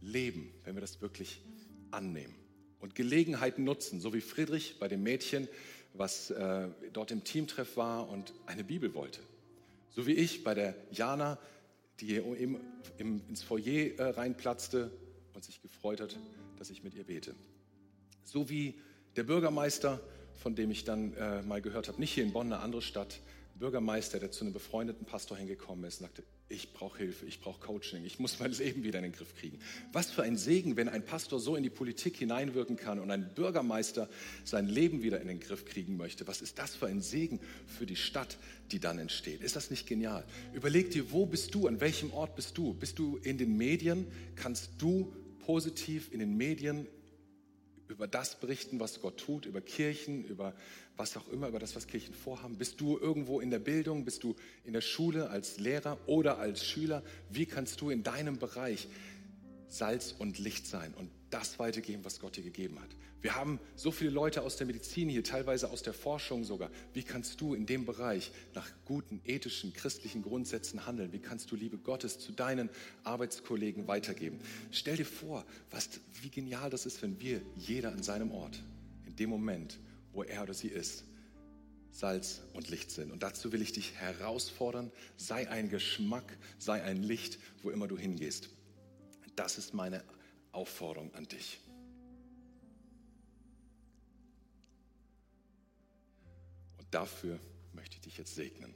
leben, 0.00 0.52
wenn 0.64 0.74
wir 0.74 0.80
das 0.80 1.00
wirklich 1.00 1.42
annehmen 1.90 2.34
und 2.80 2.94
Gelegenheiten 2.94 3.64
nutzen, 3.64 4.00
so 4.00 4.14
wie 4.14 4.20
Friedrich 4.20 4.78
bei 4.78 4.88
dem 4.88 5.02
Mädchen, 5.02 5.48
was 5.94 6.30
äh, 6.30 6.68
dort 6.92 7.10
im 7.10 7.24
Teamtreff 7.24 7.76
war 7.76 8.08
und 8.08 8.32
eine 8.46 8.64
Bibel 8.64 8.94
wollte. 8.94 9.20
So 9.90 10.06
wie 10.06 10.12
ich 10.12 10.44
bei 10.44 10.54
der 10.54 10.74
Jana, 10.92 11.38
die 12.00 12.16
im, 12.16 12.60
im, 12.98 13.20
ins 13.28 13.42
Foyer 13.42 13.98
äh, 13.98 14.02
reinplatzte 14.10 14.90
und 15.34 15.44
sich 15.44 15.60
gefreut 15.60 16.00
hat, 16.00 16.16
dass 16.56 16.70
ich 16.70 16.84
mit 16.84 16.94
ihr 16.94 17.04
bete. 17.04 17.34
So 18.24 18.48
wie 18.48 18.78
der 19.16 19.24
Bürgermeister, 19.24 20.00
von 20.34 20.54
dem 20.54 20.70
ich 20.70 20.84
dann 20.84 21.14
äh, 21.14 21.42
mal 21.42 21.60
gehört 21.60 21.88
habe, 21.88 21.98
nicht 21.98 22.12
hier 22.12 22.22
in 22.22 22.32
Bonn, 22.32 22.52
eine 22.52 22.62
andere 22.62 22.82
Stadt, 22.82 23.20
Bürgermeister, 23.56 24.20
der 24.20 24.30
zu 24.30 24.44
einem 24.44 24.52
befreundeten 24.52 25.04
Pastor 25.04 25.36
hingekommen 25.36 25.84
ist 25.84 26.00
und 26.00 26.06
sagte, 26.06 26.22
ich 26.50 26.72
brauche 26.72 26.98
Hilfe, 26.98 27.26
ich 27.26 27.40
brauche 27.40 27.60
Coaching, 27.60 28.04
ich 28.04 28.18
muss 28.18 28.38
mein 28.38 28.52
Leben 28.58 28.82
wieder 28.82 28.98
in 28.98 29.04
den 29.04 29.12
Griff 29.12 29.34
kriegen. 29.34 29.58
Was 29.92 30.10
für 30.10 30.22
ein 30.22 30.36
Segen, 30.36 30.76
wenn 30.76 30.88
ein 30.88 31.04
Pastor 31.04 31.38
so 31.38 31.56
in 31.56 31.62
die 31.62 31.70
Politik 31.70 32.16
hineinwirken 32.16 32.76
kann 32.76 32.98
und 32.98 33.10
ein 33.10 33.34
Bürgermeister 33.34 34.08
sein 34.44 34.66
Leben 34.66 35.02
wieder 35.02 35.20
in 35.20 35.28
den 35.28 35.40
Griff 35.40 35.66
kriegen 35.66 35.96
möchte. 35.96 36.26
Was 36.26 36.40
ist 36.40 36.58
das 36.58 36.74
für 36.74 36.86
ein 36.86 37.02
Segen 37.02 37.40
für 37.66 37.84
die 37.84 37.96
Stadt, 37.96 38.38
die 38.72 38.80
dann 38.80 38.98
entsteht? 38.98 39.42
Ist 39.42 39.56
das 39.56 39.70
nicht 39.70 39.86
genial? 39.86 40.24
Überleg 40.54 40.90
dir, 40.90 41.12
wo 41.12 41.26
bist 41.26 41.54
du, 41.54 41.66
an 41.66 41.80
welchem 41.80 42.12
Ort 42.12 42.34
bist 42.34 42.56
du? 42.56 42.72
Bist 42.74 42.98
du 42.98 43.18
in 43.18 43.36
den 43.36 43.56
Medien? 43.56 44.06
Kannst 44.34 44.70
du 44.78 45.12
positiv 45.40 46.12
in 46.12 46.20
den 46.20 46.36
Medien 46.36 46.86
über 47.88 48.06
das 48.06 48.38
berichten, 48.38 48.80
was 48.80 49.00
Gott 49.00 49.18
tut, 49.18 49.46
über 49.46 49.60
Kirchen, 49.60 50.24
über 50.24 50.54
was 50.98 51.16
auch 51.16 51.28
immer, 51.28 51.48
über 51.48 51.58
das, 51.58 51.76
was 51.76 51.86
Kirchen 51.86 52.12
vorhaben? 52.12 52.58
Bist 52.58 52.80
du 52.80 52.98
irgendwo 52.98 53.40
in 53.40 53.50
der 53.50 53.60
Bildung? 53.60 54.04
Bist 54.04 54.24
du 54.24 54.34
in 54.64 54.72
der 54.72 54.80
Schule 54.80 55.30
als 55.30 55.58
Lehrer 55.58 55.96
oder 56.06 56.38
als 56.38 56.64
Schüler? 56.64 57.02
Wie 57.30 57.46
kannst 57.46 57.80
du 57.80 57.90
in 57.90 58.02
deinem 58.02 58.38
Bereich 58.38 58.88
Salz 59.68 60.14
und 60.18 60.38
Licht 60.38 60.66
sein 60.66 60.92
und 60.94 61.10
das 61.30 61.58
weitergeben, 61.58 62.04
was 62.04 62.20
Gott 62.20 62.36
dir 62.36 62.42
gegeben 62.42 62.80
hat? 62.80 62.90
Wir 63.20 63.34
haben 63.34 63.58
so 63.74 63.90
viele 63.90 64.10
Leute 64.10 64.42
aus 64.42 64.56
der 64.56 64.66
Medizin 64.66 65.08
hier, 65.08 65.24
teilweise 65.24 65.70
aus 65.70 65.82
der 65.82 65.92
Forschung 65.92 66.44
sogar. 66.44 66.70
Wie 66.94 67.02
kannst 67.02 67.40
du 67.40 67.54
in 67.54 67.66
dem 67.66 67.84
Bereich 67.84 68.30
nach 68.54 68.68
guten, 68.84 69.20
ethischen, 69.24 69.72
christlichen 69.72 70.22
Grundsätzen 70.22 70.86
handeln? 70.86 71.12
Wie 71.12 71.18
kannst 71.18 71.50
du 71.50 71.56
Liebe 71.56 71.78
Gottes 71.78 72.20
zu 72.20 72.30
deinen 72.30 72.70
Arbeitskollegen 73.02 73.88
weitergeben? 73.88 74.38
Stell 74.70 74.96
dir 74.96 75.06
vor, 75.06 75.44
was, 75.70 75.88
wie 76.22 76.30
genial 76.30 76.70
das 76.70 76.86
ist, 76.86 77.02
wenn 77.02 77.20
wir, 77.20 77.42
jeder 77.56 77.90
an 77.90 78.04
seinem 78.04 78.30
Ort, 78.30 78.62
in 79.06 79.16
dem 79.16 79.30
Moment, 79.30 79.78
wo 80.18 80.24
er 80.24 80.42
oder 80.42 80.52
sie 80.52 80.66
ist, 80.66 81.04
Salz 81.92 82.40
und 82.52 82.70
Licht 82.70 82.90
sind. 82.90 83.12
Und 83.12 83.22
dazu 83.22 83.52
will 83.52 83.62
ich 83.62 83.70
dich 83.70 83.94
herausfordern, 83.94 84.90
sei 85.16 85.48
ein 85.48 85.68
Geschmack, 85.68 86.36
sei 86.58 86.82
ein 86.82 87.04
Licht, 87.04 87.38
wo 87.62 87.70
immer 87.70 87.86
du 87.86 87.96
hingehst. 87.96 88.48
Das 89.36 89.58
ist 89.58 89.74
meine 89.74 90.02
Aufforderung 90.50 91.14
an 91.14 91.28
dich. 91.28 91.60
dafür 96.90 97.38
möchte 97.74 97.96
ich 97.96 98.00
dich 98.00 98.16
jetzt 98.16 98.34
segnen. 98.34 98.74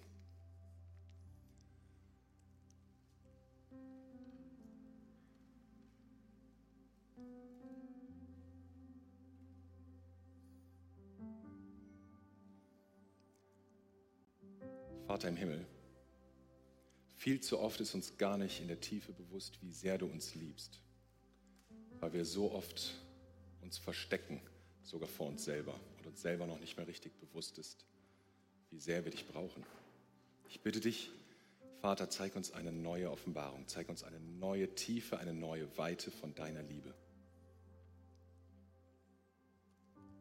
Vater 15.12 15.29
im 15.29 15.37
Himmel, 15.37 15.66
viel 17.16 17.38
zu 17.42 17.61
oft 17.61 17.83
ist 17.83 17.94
uns 17.94 18.16
gar 18.16 18.38
nicht 18.38 18.62
in 18.62 18.68
der 18.68 18.81
Tiefe 18.81 19.12
bewusst, 19.12 19.61
wie 19.61 19.70
sehr 19.70 19.98
du 19.98 20.07
uns 20.07 20.35
liebst, 20.35 20.81
weil 22.01 22.14
wir 22.14 22.25
so 22.25 22.51
oft 22.51 22.94
uns 23.61 23.77
verstecken, 23.77 24.40
sogar 24.83 25.11
vor 25.11 25.27
uns 25.27 25.44
selber 25.44 25.79
und 25.98 26.07
uns 26.07 26.22
selber 26.22 26.46
noch 26.46 26.59
nicht 26.61 26.79
mehr 26.79 26.87
richtig 26.87 27.12
bewusst 27.20 27.59
ist, 27.59 27.85
wie 28.70 28.81
sehr 28.81 29.05
wir 29.05 29.12
dich 29.12 29.29
brauchen. 29.29 29.66
Ich 30.48 30.62
bitte 30.62 30.81
dich, 30.81 31.11
Vater, 31.83 32.09
zeig 32.09 32.35
uns 32.35 32.51
eine 32.51 32.72
neue 32.72 33.11
Offenbarung, 33.11 33.68
zeig 33.68 33.90
uns 33.90 34.05
eine 34.05 34.18
neue 34.18 34.75
Tiefe, 34.75 35.18
eine 35.18 35.35
neue 35.35 35.77
Weite 35.77 36.11
von 36.11 36.35
deiner 36.35 36.62
Liebe. 36.62 36.94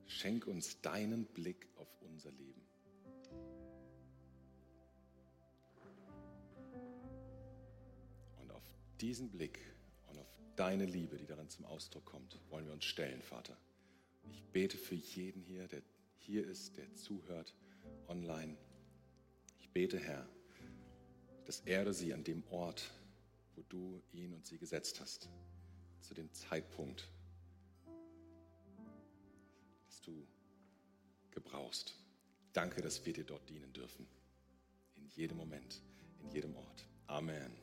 Schenk 0.05 0.47
uns 0.47 0.81
deinen 0.81 1.27
Blick 1.27 1.69
auf 1.77 1.87
unser 2.01 2.31
Leben. 2.31 2.70
Diesen 9.01 9.31
Blick 9.31 9.59
und 10.07 10.19
auf 10.19 10.27
deine 10.55 10.85
Liebe, 10.85 11.17
die 11.17 11.25
darin 11.25 11.49
zum 11.49 11.65
Ausdruck 11.65 12.05
kommt, 12.05 12.39
wollen 12.49 12.67
wir 12.67 12.73
uns 12.73 12.85
stellen, 12.85 13.21
Vater. 13.21 13.57
Ich 14.31 14.43
bete 14.43 14.77
für 14.77 14.95
jeden 14.95 15.41
hier, 15.41 15.67
der 15.67 15.81
hier 16.17 16.47
ist, 16.47 16.77
der 16.77 16.93
zuhört 16.93 17.55
online. 18.07 18.55
Ich 19.59 19.69
bete, 19.71 19.99
Herr, 19.99 20.27
dass 21.45 21.61
er 21.61 21.91
sie 21.93 22.13
an 22.13 22.23
dem 22.23 22.43
Ort, 22.51 22.91
wo 23.55 23.63
du 23.63 24.01
ihn 24.11 24.33
und 24.33 24.45
sie 24.45 24.59
gesetzt 24.59 25.01
hast, 25.01 25.29
zu 25.99 26.13
dem 26.13 26.31
Zeitpunkt, 26.33 27.09
dass 29.87 30.01
du 30.01 30.27
gebrauchst. 31.31 31.95
Danke, 32.53 32.81
dass 32.81 33.03
wir 33.05 33.13
dir 33.13 33.23
dort 33.23 33.49
dienen 33.49 33.73
dürfen. 33.73 34.05
In 34.95 35.07
jedem 35.07 35.37
Moment, 35.37 35.81
in 36.21 36.29
jedem 36.29 36.55
Ort. 36.55 36.85
Amen. 37.07 37.60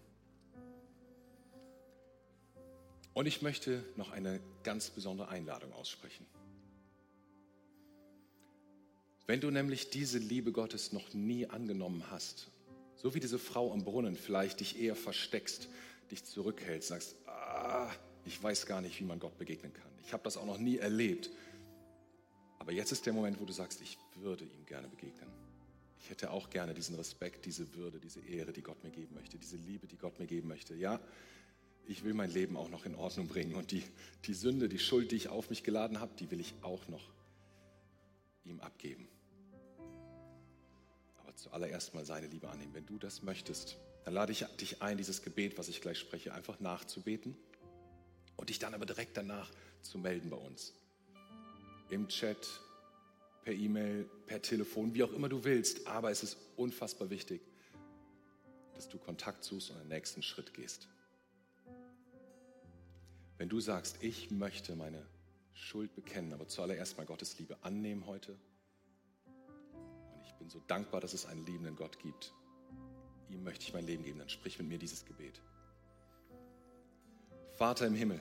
Und 3.18 3.26
ich 3.26 3.42
möchte 3.42 3.82
noch 3.96 4.12
eine 4.12 4.38
ganz 4.62 4.90
besondere 4.90 5.26
Einladung 5.26 5.72
aussprechen. 5.72 6.24
Wenn 9.26 9.40
du 9.40 9.50
nämlich 9.50 9.90
diese 9.90 10.18
Liebe 10.18 10.52
Gottes 10.52 10.92
noch 10.92 11.12
nie 11.14 11.44
angenommen 11.44 12.04
hast, 12.12 12.46
so 12.94 13.16
wie 13.16 13.18
diese 13.18 13.40
Frau 13.40 13.72
am 13.72 13.82
Brunnen 13.82 14.14
vielleicht 14.14 14.60
dich 14.60 14.80
eher 14.80 14.94
versteckst, 14.94 15.66
dich 16.12 16.22
zurückhältst, 16.26 16.90
sagst, 16.90 17.16
ah, 17.26 17.90
ich 18.24 18.40
weiß 18.40 18.66
gar 18.66 18.80
nicht, 18.80 19.00
wie 19.00 19.04
man 19.04 19.18
Gott 19.18 19.36
begegnen 19.36 19.72
kann. 19.72 19.90
Ich 20.06 20.12
habe 20.12 20.22
das 20.22 20.36
auch 20.36 20.46
noch 20.46 20.58
nie 20.58 20.76
erlebt. 20.76 21.28
Aber 22.60 22.70
jetzt 22.70 22.92
ist 22.92 23.04
der 23.04 23.14
Moment, 23.14 23.40
wo 23.40 23.44
du 23.44 23.52
sagst, 23.52 23.80
ich 23.82 23.98
würde 24.14 24.44
ihm 24.44 24.64
gerne 24.64 24.86
begegnen. 24.86 25.28
Ich 26.00 26.08
hätte 26.08 26.30
auch 26.30 26.50
gerne 26.50 26.72
diesen 26.72 26.94
Respekt, 26.94 27.46
diese 27.46 27.74
Würde, 27.74 27.98
diese 27.98 28.20
Ehre, 28.20 28.52
die 28.52 28.62
Gott 28.62 28.84
mir 28.84 28.90
geben 28.90 29.16
möchte, 29.16 29.38
diese 29.38 29.56
Liebe, 29.56 29.88
die 29.88 29.98
Gott 29.98 30.20
mir 30.20 30.26
geben 30.26 30.46
möchte. 30.46 30.76
Ja, 30.76 31.00
ich 31.88 32.04
will 32.04 32.14
mein 32.14 32.30
Leben 32.30 32.56
auch 32.56 32.68
noch 32.68 32.84
in 32.84 32.94
Ordnung 32.94 33.26
bringen 33.26 33.54
und 33.54 33.72
die, 33.72 33.82
die 34.26 34.34
Sünde, 34.34 34.68
die 34.68 34.78
Schuld, 34.78 35.10
die 35.10 35.16
ich 35.16 35.28
auf 35.28 35.50
mich 35.50 35.64
geladen 35.64 36.00
habe, 36.00 36.12
die 36.18 36.30
will 36.30 36.40
ich 36.40 36.54
auch 36.62 36.86
noch 36.88 37.10
ihm 38.44 38.60
abgeben 38.60 39.08
zuallererst 41.38 41.94
mal 41.94 42.04
seine 42.04 42.26
Liebe 42.26 42.48
annehmen. 42.48 42.74
Wenn 42.74 42.86
du 42.86 42.98
das 42.98 43.22
möchtest, 43.22 43.76
dann 44.04 44.14
lade 44.14 44.32
ich 44.32 44.44
dich 44.60 44.82
ein, 44.82 44.96
dieses 44.96 45.22
Gebet, 45.22 45.56
was 45.58 45.68
ich 45.68 45.80
gleich 45.80 45.98
spreche, 45.98 46.34
einfach 46.34 46.60
nachzubeten 46.60 47.36
und 48.36 48.50
dich 48.50 48.58
dann 48.58 48.74
aber 48.74 48.86
direkt 48.86 49.16
danach 49.16 49.50
zu 49.82 49.98
melden 49.98 50.30
bei 50.30 50.36
uns. 50.36 50.74
Im 51.90 52.08
Chat, 52.08 52.60
per 53.44 53.54
E-Mail, 53.54 54.08
per 54.26 54.42
Telefon, 54.42 54.94
wie 54.94 55.02
auch 55.02 55.12
immer 55.12 55.28
du 55.28 55.44
willst. 55.44 55.86
Aber 55.86 56.10
es 56.10 56.22
ist 56.22 56.36
unfassbar 56.56 57.08
wichtig, 57.08 57.40
dass 58.74 58.88
du 58.88 58.98
Kontakt 58.98 59.44
suchst 59.44 59.70
und 59.70 59.78
den 59.78 59.88
nächsten 59.88 60.22
Schritt 60.22 60.52
gehst. 60.54 60.88
Wenn 63.38 63.48
du 63.48 63.60
sagst, 63.60 64.02
ich 64.02 64.32
möchte 64.32 64.74
meine 64.74 65.06
Schuld 65.52 65.94
bekennen, 65.94 66.32
aber 66.32 66.48
zuallererst 66.48 66.98
mal 66.98 67.06
Gottes 67.06 67.38
Liebe 67.38 67.56
annehmen 67.62 68.04
heute. 68.06 68.32
Und 70.14 70.24
ich 70.26 70.34
bin 70.34 70.50
so 70.50 70.60
dankbar, 70.66 71.00
dass 71.00 71.14
es 71.14 71.24
einen 71.24 71.46
liebenden 71.46 71.76
Gott 71.76 72.00
gibt. 72.00 72.34
Ihm 73.30 73.44
möchte 73.44 73.64
ich 73.64 73.72
mein 73.72 73.86
Leben 73.86 74.02
geben. 74.02 74.18
Dann 74.18 74.28
sprich 74.28 74.58
mit 74.58 74.68
mir 74.68 74.78
dieses 74.78 75.04
Gebet. 75.04 75.40
Vater 77.54 77.86
im 77.86 77.94
Himmel, 77.94 78.20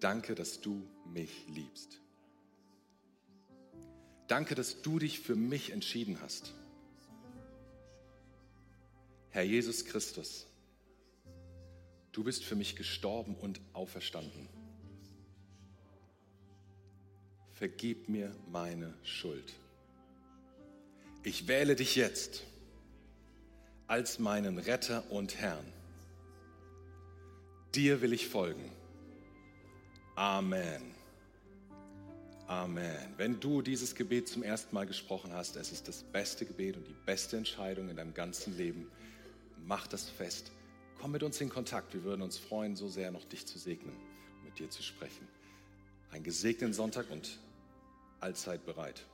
danke, 0.00 0.34
dass 0.34 0.60
du 0.60 0.86
mich 1.06 1.46
liebst. 1.48 2.00
Danke, 4.26 4.54
dass 4.54 4.82
du 4.82 4.98
dich 4.98 5.20
für 5.20 5.36
mich 5.36 5.70
entschieden 5.70 6.20
hast. 6.20 6.54
Herr 9.30 9.44
Jesus 9.44 9.84
Christus, 9.86 10.47
du 12.18 12.24
bist 12.24 12.42
für 12.42 12.56
mich 12.56 12.74
gestorben 12.74 13.36
und 13.36 13.60
auferstanden. 13.74 14.48
Vergib 17.52 18.08
mir 18.08 18.34
meine 18.50 18.92
Schuld. 19.04 19.52
Ich 21.22 21.46
wähle 21.46 21.76
dich 21.76 21.94
jetzt 21.94 22.42
als 23.86 24.18
meinen 24.18 24.58
Retter 24.58 25.08
und 25.12 25.36
Herrn. 25.36 25.64
Dir 27.76 28.00
will 28.00 28.12
ich 28.12 28.26
folgen. 28.26 28.68
Amen. 30.16 30.82
Amen. 32.48 33.14
Wenn 33.16 33.38
du 33.38 33.62
dieses 33.62 33.94
Gebet 33.94 34.26
zum 34.26 34.42
ersten 34.42 34.74
Mal 34.74 34.86
gesprochen 34.86 35.32
hast, 35.32 35.54
es 35.54 35.70
ist 35.70 35.86
das 35.86 36.02
beste 36.02 36.46
Gebet 36.46 36.76
und 36.76 36.88
die 36.88 36.96
beste 37.06 37.36
Entscheidung 37.36 37.88
in 37.88 37.96
deinem 37.96 38.14
ganzen 38.14 38.56
Leben. 38.56 38.90
Mach 39.64 39.86
das 39.86 40.08
fest. 40.08 40.50
Komm 41.00 41.12
mit 41.12 41.22
uns 41.22 41.40
in 41.40 41.48
Kontakt. 41.48 41.94
Wir 41.94 42.02
würden 42.02 42.22
uns 42.22 42.38
freuen, 42.38 42.74
so 42.74 42.88
sehr 42.88 43.12
noch 43.12 43.24
dich 43.24 43.46
zu 43.46 43.58
segnen 43.58 43.94
und 44.36 44.44
mit 44.44 44.58
dir 44.58 44.68
zu 44.68 44.82
sprechen. 44.82 45.28
Einen 46.10 46.24
gesegneten 46.24 46.72
Sonntag 46.72 47.08
und 47.10 47.38
allzeit 48.20 48.66
bereit. 48.66 49.06